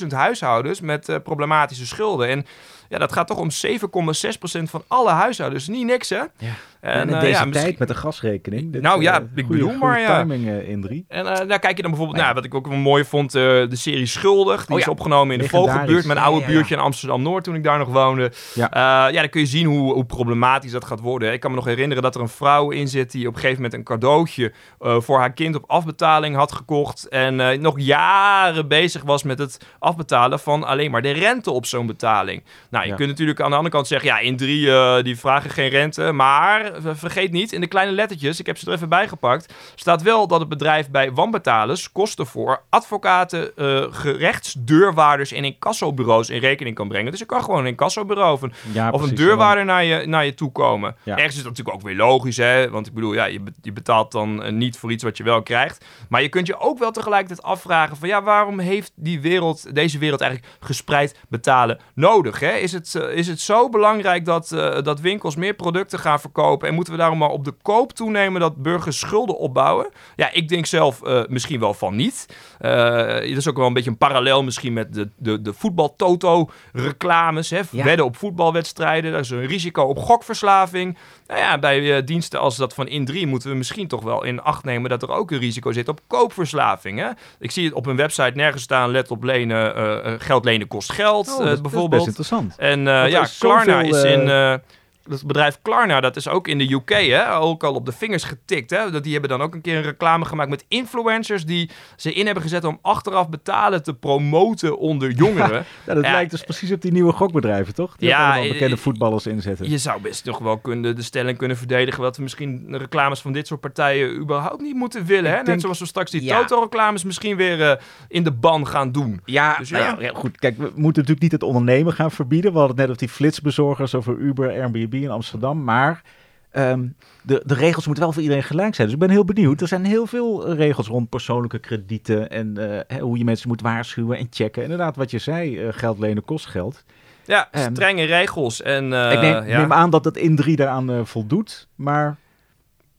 614.000 0.00 0.06
huishoudens 0.08 0.80
met 0.80 1.20
problematische 1.22 1.86
schulden. 1.86 2.28
En 2.28 2.46
ja, 2.88 2.98
dat 2.98 3.12
gaat 3.12 3.26
toch 3.26 3.38
om 3.38 3.50
7,6% 3.66 4.62
van 4.62 4.84
alle 4.86 5.10
huishoudens. 5.10 5.68
Niet 5.68 5.86
niks, 5.86 6.08
hè? 6.08 6.16
Ja. 6.16 6.52
En, 6.84 7.08
in 7.08 7.14
eh, 7.14 7.20
deze 7.20 7.32
ja, 7.32 7.38
tijd 7.38 7.52
misschien- 7.52 7.76
met 7.78 7.88
de 7.88 7.94
gasrekening. 7.94 8.72
Dit, 8.72 8.82
Nou 8.82 9.02
ja, 9.02 9.18
eh, 9.20 9.24
ik 9.34 9.48
bedoel 9.48 9.72
maar, 9.72 10.00
ja. 10.00 10.18
timing 10.20 10.48
eh, 10.48 10.68
in 10.68 10.80
drie. 10.82 11.04
En 11.08 11.24
daar 11.24 11.58
kijk 11.58 11.76
je 11.76 11.82
dan 11.82 11.90
bijvoorbeeld 11.90 12.18
naar, 12.22 12.34
wat 12.34 12.44
ik 12.44 12.54
ook 12.54 12.66
wel 12.66 12.76
mooi 12.76 13.04
vond, 13.04 13.32
de 13.32 13.68
serie 13.70 14.06
Schuldig. 14.06 14.66
Die 14.66 14.74
Oh 14.74 14.80
is 14.80 14.88
opgenomen 14.88 15.34
in 15.36 15.40
de. 15.42 15.48
Vogelbuurt, 15.48 16.04
mijn 16.06 16.18
oude 16.18 16.46
buurtje 16.46 16.74
in 16.74 16.80
Amsterdam-Noord 16.80 17.44
toen 17.44 17.54
ik 17.54 17.64
daar 17.64 17.78
nog 17.78 17.88
woonde. 17.88 18.32
Ja. 18.54 18.68
Ja, 19.10 19.10
dan 19.20 19.28
kun 19.28 19.40
je 19.40 19.46
zien 19.46 19.66
hoe, 19.66 19.92
hoe 19.92 20.04
problematisch 20.04 20.70
dat 20.72 20.84
gaat 20.84 21.00
worden. 21.00 21.32
Ik 21.32 21.40
kan 21.40 21.50
me 21.50 21.56
nog 21.56 21.64
herinneren 21.64 22.02
dat 22.02 22.14
er 22.14 22.20
een 22.20 22.28
vrouw 22.28 22.70
in 22.70 22.88
zit 22.88 23.10
die 23.10 23.26
op 23.28 23.34
een 23.34 23.40
gegeven 23.40 23.62
moment 23.62 23.78
een 23.78 23.84
cadeautje 23.84 24.52
voor 24.78 25.18
haar 25.18 25.32
kind 25.32 25.54
op 25.54 25.64
afbetaling 25.66 26.36
had 26.36 26.52
gekocht. 26.52 27.08
En 27.08 27.60
nog 27.60 27.80
jaren 27.80 28.68
bezig 28.68 29.02
was 29.02 29.22
met 29.22 29.38
het 29.38 29.58
afbetalen 29.78 30.38
van 30.40 30.64
alleen 30.64 30.90
maar 30.90 31.02
de 31.02 31.10
rente 31.10 31.50
op 31.50 31.66
zo'n 31.66 31.86
betaling. 31.86 32.42
Nou, 32.70 32.84
je 32.84 32.90
Ja. 32.90 32.96
kunt 32.96 33.08
natuurlijk 33.08 33.40
aan 33.40 33.50
de 33.50 33.56
andere 33.56 33.74
kant 33.74 33.86
zeggen, 33.86 34.08
ja, 34.08 34.18
in 34.18 34.36
drie 34.36 35.02
die 35.02 35.18
vragen 35.18 35.50
geen 35.50 35.68
rente. 35.68 36.12
Maar 36.12 36.72
vergeet 36.80 37.32
niet, 37.32 37.52
in 37.52 37.60
de 37.60 37.66
kleine 37.66 37.92
lettertjes, 37.92 38.40
ik 38.40 38.46
heb 38.46 38.58
ze 38.58 38.66
er 38.66 38.72
even 38.72 38.88
bij 38.88 39.08
gepakt, 39.08 39.54
staat 39.74 40.02
wel 40.02 40.26
dat 40.26 40.40
het 40.40 40.48
bedrijf 40.48 40.90
bij 40.90 41.12
wanbetalers 41.12 41.92
kosten 41.92 42.26
voor 42.26 42.62
advocaten, 42.70 43.56
eh 43.56 43.82
gerechtsdeurwaarders 43.90 45.32
en 45.32 45.44
incassobureaus 45.44 46.30
in 46.30 46.38
rekening 46.40 46.76
kan 46.76 46.88
brengen. 46.88 47.10
Dus 47.10 47.20
je 47.20 47.26
kan 47.26 47.44
gewoon 47.44 47.60
een 47.60 47.66
incassobureau 47.66 48.32
of 48.32 48.42
een, 48.42 48.52
Ja, 48.72 48.90
of 48.90 49.02
een 49.02 49.14
deurwaarder 49.14 49.64
naar 49.64 49.84
je, 49.84 50.06
naar 50.06 50.24
je 50.24 50.34
toe 50.34 50.52
komen. 50.52 50.96
Ja. 51.02 51.16
Ergens 51.16 51.36
is 51.36 51.42
dat 51.42 51.50
natuurlijk 51.50 51.76
ook 51.76 51.82
weer 51.82 51.96
logisch, 51.96 52.36
hè? 52.36 52.70
Want 52.70 52.86
ik 52.86 52.94
bedoel, 52.94 53.12
ja, 53.14 53.24
je, 53.24 53.40
be- 53.40 53.52
je 53.62 53.72
betaalt 53.72 54.12
dan 54.12 54.42
eh, 54.42 54.52
niet 54.52 54.76
voor 54.78 54.92
iets 54.92 55.02
wat 55.02 55.16
je 55.16 55.22
wel 55.22 55.42
krijgt. 55.42 55.84
Maar 56.08 56.22
je 56.22 56.28
kunt 56.28 56.46
je 56.46 56.58
ook 56.58 56.78
wel 56.78 56.90
tegelijkertijd 56.90 57.42
afvragen 57.42 57.96
van, 57.96 58.08
ja, 58.08 58.22
waarom 58.22 58.58
heeft 58.58 58.92
die 58.94 59.20
wereld, 59.20 59.74
deze 59.74 59.98
wereld 59.98 60.20
eigenlijk 60.20 60.52
gespreid 60.60 61.16
betalen 61.28 61.78
nodig? 61.94 62.40
Hè? 62.40 62.52
Is, 62.52 62.72
het, 62.72 62.94
eh, 62.94 63.16
is 63.16 63.26
het 63.26 63.40
zo 63.40 63.68
belangrijk 63.68 64.24
dat, 64.24 64.48
dat 64.84 65.00
winkels 65.00 65.36
meer 65.36 65.54
producten 65.54 65.98
gaan 65.98 66.20
verkopen 66.20 66.52
en 66.62 66.74
moeten 66.74 66.92
we 66.92 66.98
daarom 66.98 67.18
maar 67.18 67.28
op 67.28 67.44
de 67.44 67.54
koop 67.62 67.92
toenemen 67.92 68.40
dat 68.40 68.56
burgers 68.56 68.98
schulden 68.98 69.38
opbouwen? 69.38 69.88
Ja, 70.16 70.32
ik 70.32 70.48
denk 70.48 70.66
zelf 70.66 71.02
eh, 71.02 71.22
misschien 71.28 71.60
wel 71.60 71.74
van 71.74 71.96
niet. 71.96 72.26
Eh 72.58 73.02
dat 73.34 73.42
is 73.42 73.48
ook 73.48 73.56
wel 73.56 73.66
een 73.66 73.72
beetje 73.72 73.90
een 73.90 73.98
parallel 73.98 74.42
misschien 74.42 74.72
met 74.72 74.94
de, 74.94 75.08
de, 75.16 75.42
de 75.42 75.52
voetbal-toto-reclames. 75.52 77.50
Hè? 77.50 77.60
Ja. 77.70 77.84
Wedden 77.84 78.04
op 78.04 78.16
voetbalwedstrijden. 78.16 79.12
Dat 79.12 79.20
is 79.20 79.30
een 79.30 79.46
risico 79.46 79.82
op 79.82 79.98
gokverslaving. 79.98 80.98
Nou 81.26 81.40
ja, 81.40 81.58
bij 81.58 81.96
eh, 81.96 82.06
diensten 82.06 82.40
als 82.40 82.56
dat 82.56 82.74
van 82.74 82.88
In3 82.88 83.28
moeten 83.28 83.50
we 83.50 83.56
misschien 83.56 83.88
toch 83.88 84.02
wel 84.02 84.24
in 84.24 84.42
acht 84.42 84.64
nemen 84.64 84.90
dat 84.90 85.02
er 85.02 85.10
ook 85.10 85.30
een 85.30 85.38
risico 85.38 85.72
zit 85.72 85.88
op 85.88 86.00
koopverslaving. 86.06 86.98
Hè? 86.98 87.08
Ik 87.38 87.50
zie 87.50 87.64
het 87.64 87.74
op 87.74 87.84
hun 87.84 87.96
website 87.96 88.32
nergens 88.34 88.62
staan, 88.62 88.90
let 88.90 89.10
op 89.10 89.22
lenen, 89.22 90.20
geld 90.20 90.44
lenen 90.44 90.68
kost 90.68 90.92
geld, 90.92 91.28
Oh, 91.28 91.36
dat 91.36 91.46
dat 91.46 91.54
is 91.54 91.60
bijvoorbeeld. 91.60 92.04
best 92.04 92.18
interessant. 92.18 92.54
En 92.56 92.80
ja, 92.84 93.22
is 93.22 93.38
Klarna 93.38 93.80
is 93.80 94.02
in... 94.02 94.60
eh, 95.06 95.12
het 95.12 95.26
bedrijf 95.26 95.58
Klarna, 95.62 96.00
dat 96.00 96.16
is 96.16 96.28
ook 96.28 96.48
in 96.48 96.58
de 96.58 96.72
UK, 96.72 96.90
hè, 96.90 97.36
ook 97.36 97.64
al 97.64 97.74
op 97.74 97.86
de 97.86 97.92
vingers 97.92 98.24
getikt. 98.24 98.70
Hè, 98.70 98.90
dat 98.90 99.02
die 99.02 99.12
hebben 99.12 99.30
dan 99.30 99.42
ook 99.42 99.54
een 99.54 99.60
keer 99.60 99.76
een 99.76 99.82
reclame 99.82 100.24
gemaakt 100.24 100.50
met 100.50 100.64
influencers 100.68 101.44
die 101.44 101.70
ze 101.96 102.12
in 102.12 102.24
hebben 102.24 102.42
gezet 102.42 102.64
om 102.64 102.78
achteraf 102.82 103.28
betalen 103.28 103.82
te 103.82 103.94
promoten 103.94 104.78
onder 104.78 105.10
jongeren. 105.24 105.64
Ja, 105.86 105.94
dat 105.94 106.04
Ja. 106.04 106.12
lijkt 106.12 106.30
dus 106.30 106.42
precies 106.42 106.72
op 106.72 106.82
die 106.82 106.92
nieuwe 106.92 107.12
gokbedrijven, 107.12 107.74
toch? 107.74 107.96
Die 107.96 108.08
Ja, 108.08 108.16
ook 108.18 108.24
allemaal 108.24 108.44
eh, 108.44 108.52
bekende 108.52 108.76
eh, 108.76 108.80
voetballers 108.82 109.26
inzetten. 109.26 109.70
Je 109.70 109.78
zou 109.78 110.00
best 110.00 110.24
nog 110.24 110.38
wel 110.38 110.58
kunnen, 110.58 110.96
de 110.96 111.02
stelling 111.02 111.38
kunnen 111.38 111.56
verdedigen 111.56 112.02
dat 112.02 112.16
we 112.16 112.22
misschien 112.22 112.66
reclames 112.70 113.20
van 113.20 113.32
dit 113.32 113.46
soort 113.46 113.60
partijen 113.60 114.16
überhaupt 114.16 114.60
niet 114.62 114.74
moeten 114.74 115.04
willen. 115.06 115.30
Hè? 115.30 115.36
Net 115.36 115.46
denk- 115.46 115.60
zoals 115.60 115.78
we 115.78 115.86
straks 115.86 116.10
die 116.10 116.22
Ja. 116.22 116.38
Toto-reclames 116.44 117.04
misschien 117.04 117.36
weer 117.36 117.62
eh, 117.70 117.76
in 118.08 118.22
de 118.24 118.32
ban 118.32 118.66
gaan 118.66 118.92
doen. 118.92 119.20
Ja, 119.24 119.56
Dus 119.58 119.70
nou 119.70 120.02
ja, 120.02 120.10
goed. 120.14 120.38
Kijk, 120.38 120.56
we 120.56 120.62
moeten 120.62 120.82
natuurlijk 120.84 121.20
niet 121.20 121.32
het 121.32 121.42
ondernemen 121.42 121.92
gaan 121.92 122.10
verbieden. 122.10 122.52
We 122.52 122.58
hadden 122.58 122.76
het 122.76 122.86
net 122.86 122.96
over 122.96 123.06
die 123.06 123.16
flitsbezorgers, 123.16 123.94
over 123.94 124.16
Uber, 124.18 124.48
Airbnb 124.50 124.93
in 125.02 125.10
Amsterdam. 125.10 125.64
Maar 125.64 126.02
ehm, 126.50 126.86
de, 127.22 127.42
de 127.46 127.54
regels 127.54 127.86
moeten 127.86 128.04
wel 128.04 128.12
voor 128.12 128.22
iedereen 128.22 128.42
gelijk 128.42 128.74
zijn. 128.74 128.86
Dus 128.86 128.96
ik 128.96 129.02
ben 129.02 129.10
heel 129.10 129.24
benieuwd. 129.24 129.60
Er 129.60 129.68
zijn 129.68 129.84
heel 129.84 130.06
veel 130.06 130.46
eh, 130.46 130.56
regels 130.56 130.86
rond 130.86 131.08
persoonlijke 131.08 131.58
kredieten 131.58 132.30
en 132.30 132.56
eh, 132.88 133.00
hoe 133.00 133.18
je 133.18 133.24
mensen 133.24 133.48
moet 133.48 133.60
waarschuwen 133.60 134.18
en 134.18 134.26
checken. 134.30 134.62
Inderdaad, 134.62 134.96
wat 134.96 135.10
je 135.10 135.18
zei, 135.18 135.58
eh, 135.58 135.68
geld 135.70 135.98
lenen 135.98 136.24
kost 136.24 136.46
geld. 136.46 136.84
Ja, 137.26 137.48
Ehm, 137.50 137.74
strenge 137.74 138.04
regels. 138.04 138.62
En 138.62 138.84
ik 138.84 139.20
neem, 139.20 139.46
ja. 139.46 139.60
neem 139.60 139.72
aan 139.72 139.90
dat 139.90 140.04
het 140.04 140.16
in 140.16 140.36
drie 140.36 140.56
daaraan 140.56 141.06
voldoet. 141.06 141.68
Maar 141.74 142.16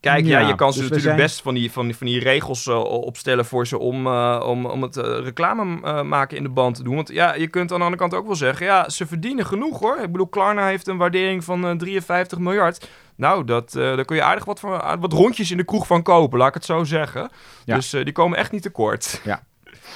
Kijk, 0.00 0.24
ja, 0.26 0.38
Ja, 0.40 0.48
je 0.48 0.54
kan 0.54 0.66
dus 0.66 0.76
ze 0.76 0.82
we 0.82 0.88
natuurlijk 0.88 1.16
zijn- 1.16 1.26
best 1.28 1.42
van 1.42 1.54
die, 1.54 1.72
van 1.72 1.84
die, 1.86 1.96
van 1.96 2.06
die 2.06 2.20
regels 2.20 2.66
eh, 2.66 2.84
opstellen 2.84 3.44
voor 3.44 3.66
ze 3.66 3.78
om, 3.78 4.06
eh, 4.06 4.44
om, 4.46 4.66
om 4.66 4.82
het 4.82 4.96
eh, 4.96 5.18
reclame 5.22 6.02
maken 6.02 6.36
in 6.36 6.42
de 6.42 6.48
band 6.48 6.74
te 6.76 6.82
doen. 6.82 6.94
Want 6.94 7.08
ja, 7.08 7.34
je 7.34 7.46
kunt 7.48 7.72
aan 7.72 7.78
de 7.78 7.84
andere 7.84 8.02
kant 8.02 8.14
ook 8.14 8.26
wel 8.26 8.36
zeggen, 8.36 8.66
ja, 8.66 8.88
ze 8.88 9.06
verdienen 9.06 9.46
genoeg 9.46 9.78
hoor. 9.78 9.98
Ik 10.02 10.12
bedoel, 10.12 10.26
Klarna 10.26 10.66
heeft 10.66 10.86
een 10.86 10.96
waardering 10.96 11.44
van 11.44 11.66
eh, 11.66 11.76
53 11.76 12.38
miljard. 12.38 12.88
Nou, 13.16 13.44
dat, 13.44 13.72
daar 13.72 14.04
kun 14.04 14.16
je 14.16 14.22
aardig 14.22 14.44
wat, 14.44 14.60
van, 14.60 15.00
wat 15.00 15.12
rondjes 15.12 15.50
in 15.50 15.56
de 15.56 15.64
kroeg 15.64 15.86
van 15.86 16.02
kopen, 16.02 16.38
laat 16.38 16.48
ik 16.48 16.54
het 16.54 16.64
zo 16.64 16.84
zeggen. 16.84 17.30
Ja. 17.64 17.74
Dus 17.74 17.90
die 17.90 18.12
komen 18.12 18.38
echt 18.38 18.52
niet 18.52 18.62
tekort. 18.62 19.20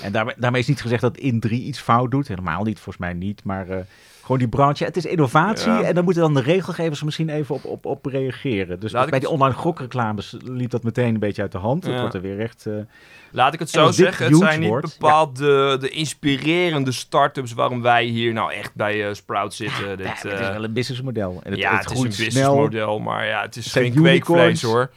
En 0.03 0.13
daarmee, 0.13 0.35
daarmee 0.39 0.61
is 0.61 0.67
niet 0.69 0.81
gezegd 0.81 1.01
dat 1.01 1.17
in 1.17 1.41
3 1.41 1.63
iets 1.63 1.81
fout 1.81 2.11
doet. 2.11 2.29
Helemaal 2.29 2.63
niet, 2.65 2.75
volgens 2.77 2.97
mij 2.97 3.13
niet. 3.13 3.45
Maar 3.45 3.67
gewoon 4.31 4.51
die 4.51 4.59
branche. 4.59 4.85
Het 4.85 4.97
is 4.97 5.05
innovatie. 5.05 5.73
Ja. 5.73 5.83
En 5.83 5.95
dan 5.95 6.05
moeten 6.05 6.23
dan 6.23 6.35
de 6.35 6.41
regelgevers 6.41 7.03
misschien 7.03 7.29
even 7.29 7.55
op, 7.55 7.65
op, 7.65 7.87
op 7.87 8.07
reageren. 8.07 8.81
Dus 8.81 8.93
ik 8.93 9.11
bij 9.11 9.19
die 9.19 9.29
online 9.29 9.55
gokreclames 9.55 10.37
liep 10.45 10.71
dat 10.71 10.83
meteen 10.83 11.15
een 11.15 11.21
beetje 11.21 11.43
uit 11.43 11.53
de 11.53 11.59
hand. 11.59 11.85
Het 11.85 12.01
wordt 12.01 12.15
er 12.15 12.21
weer 12.21 12.41
echt... 12.41 12.67
eh, 12.67 12.75
Laat 13.33 13.55
ik 13.55 13.59
het 13.59 13.71
zo 13.71 13.91
zeggen, 13.91 14.27
het 14.27 14.37
zijn 14.37 14.61
niet 14.61 14.81
bepaald 14.81 15.37
de, 15.37 15.77
de 15.81 15.89
inspirerende 15.89 16.93
start-ups 16.93 17.53
waarom 17.53 17.83
wij 17.83 18.05
hier 18.05 18.33
nou 18.33 18.53
echt 18.53 18.75
bij 18.75 19.07
eh, 19.07 19.15
Sprout 19.15 19.55
zitten. 19.55 19.97
Dit, 19.97 20.07
het 20.07 20.25
is 20.25 20.39
eh, 20.39 20.51
wel 20.51 20.65
een 20.65 20.73
businessmodel. 20.73 21.41
En 21.43 21.51
het, 21.51 21.61
ja, 21.61 21.77
het, 21.77 21.85
het, 21.85 21.93
is 21.93 21.99
een 21.99 22.09
businessmodel, 22.09 22.99
maar 22.99 23.27
ja, 23.27 23.43
het 23.43 23.57
is 23.57 23.73
geen 23.73 23.95
kweekvlees 23.95 24.63
hoor. 24.63 24.91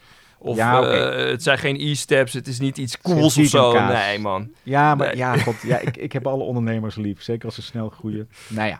Of 0.44 0.56
Ja, 0.56 0.82
eh, 0.82 1.30
het 1.30 1.42
zijn 1.42 1.58
geen 1.58 1.76
e-steps, 1.80 2.32
het 2.32 2.46
is 2.46 2.58
niet 2.58 2.78
iets 2.78 3.00
cools 3.00 3.38
of 3.38 3.46
zo. 3.46 3.86
Nee, 3.86 4.18
man. 4.18 4.50
Ja, 4.62 4.94
maar 4.94 5.06
Nee. 5.06 5.16
ja, 5.16 5.36
god, 5.36 5.54
ja, 5.62 5.78
ik, 5.78 5.96
ik 5.96 6.12
heb 6.12 6.26
alle 6.26 6.42
ondernemers 6.42 6.94
lief. 6.96 7.22
Zeker 7.22 7.44
als 7.44 7.54
ze 7.54 7.62
snel 7.62 7.88
groeien. 7.88 8.28
Nou 8.48 8.68
ja. 8.68 8.78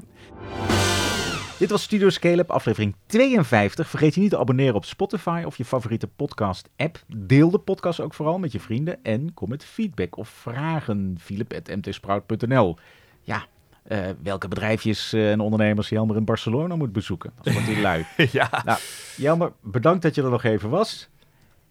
Dit 1.59 1.70
was 1.70 1.83
Studio 1.83 2.09
Scale-up, 2.11 2.50
aflevering 2.50 2.94
52. 3.07 3.88
Vergeet 3.88 4.14
je 4.14 4.20
niet 4.20 4.31
te 4.31 4.38
abonneren 4.38 4.74
op 4.74 4.85
Spotify 4.85 5.42
of 5.46 5.57
je 5.57 5.64
favoriete 5.64 6.07
podcast-app. 6.07 7.03
Deel 7.16 7.50
de 7.50 7.59
podcast 7.59 8.00
ook 8.00 8.14
vooral 8.14 8.38
met 8.38 8.53
je 8.53 8.61
vrienden. 8.61 8.98
En 9.03 9.35
kom 9.35 9.48
met 9.48 9.64
feedback 9.64 10.16
of 10.16 10.29
vragen. 10.29 11.16
philip.mtsprout.nl 11.20 12.77
Ja, 13.20 13.44
eh, 13.83 13.98
welke 14.22 14.48
bedrijfjes 14.48 15.12
eh, 15.12 15.31
en 15.31 15.40
ondernemers 15.40 15.88
Jelmer 15.88 16.16
in 16.16 16.24
Barcelona 16.24 16.77
moet 16.77 16.92
bezoeken. 16.92 17.33
Dat 17.42 17.53
wordt 17.53 17.68
hij 17.68 17.81
lui. 17.81 18.05
ja. 18.33 18.62
Nou, 18.64 18.79
Jelmer, 19.16 19.53
bedankt 19.61 20.03
dat 20.03 20.14
je 20.14 20.22
er 20.22 20.31
nog 20.31 20.44
even 20.44 20.70
was. 20.70 21.09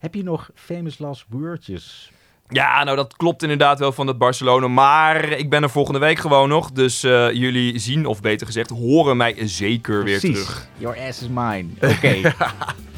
Heb 0.04 0.16
je 0.16 0.24
nog 0.24 0.50
famous 0.56 1.00
last 1.00 1.26
wordjes? 1.30 2.12
Ja, 2.50 2.84
nou 2.84 2.98
dat 2.98 3.16
klopt 3.16 3.42
inderdaad 3.42 3.80
wel 3.80 3.92
van 3.92 4.08
het 4.08 4.18
Barcelona. 4.18 4.68
Maar 4.68 5.30
ik 5.30 5.50
ben 5.50 5.64
er 5.64 5.70
volgende 5.70 6.00
week 6.00 6.20
gewoon 6.20 6.50
nog. 6.50 6.72
Dus 6.72 7.04
eh, 7.04 7.32
jullie 7.32 7.80
zien, 7.80 8.06
of 8.06 8.22
beter 8.22 8.46
gezegd, 8.46 8.70
horen 8.70 9.18
mij 9.18 9.36
zeker 9.48 10.04
weer 10.04 10.20
terug. 10.20 10.68
Your 10.78 11.00
ass 11.08 11.22
is 11.22 11.28
mine. 11.28 11.66
Oké. 11.82 12.22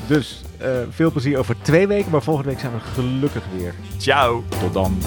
Dus 0.08 0.42
eh, 0.58 0.70
veel 0.90 1.12
plezier 1.12 1.38
over 1.38 1.56
twee 1.62 1.88
weken, 1.88 2.12
maar 2.12 2.22
volgende 2.24 2.50
week 2.50 2.60
zijn 2.60 2.74
we 2.74 2.80
gelukkig 2.80 3.44
weer. 3.58 3.74
Ciao. 3.98 4.44
Tot 4.60 4.74
dan. 4.74 4.98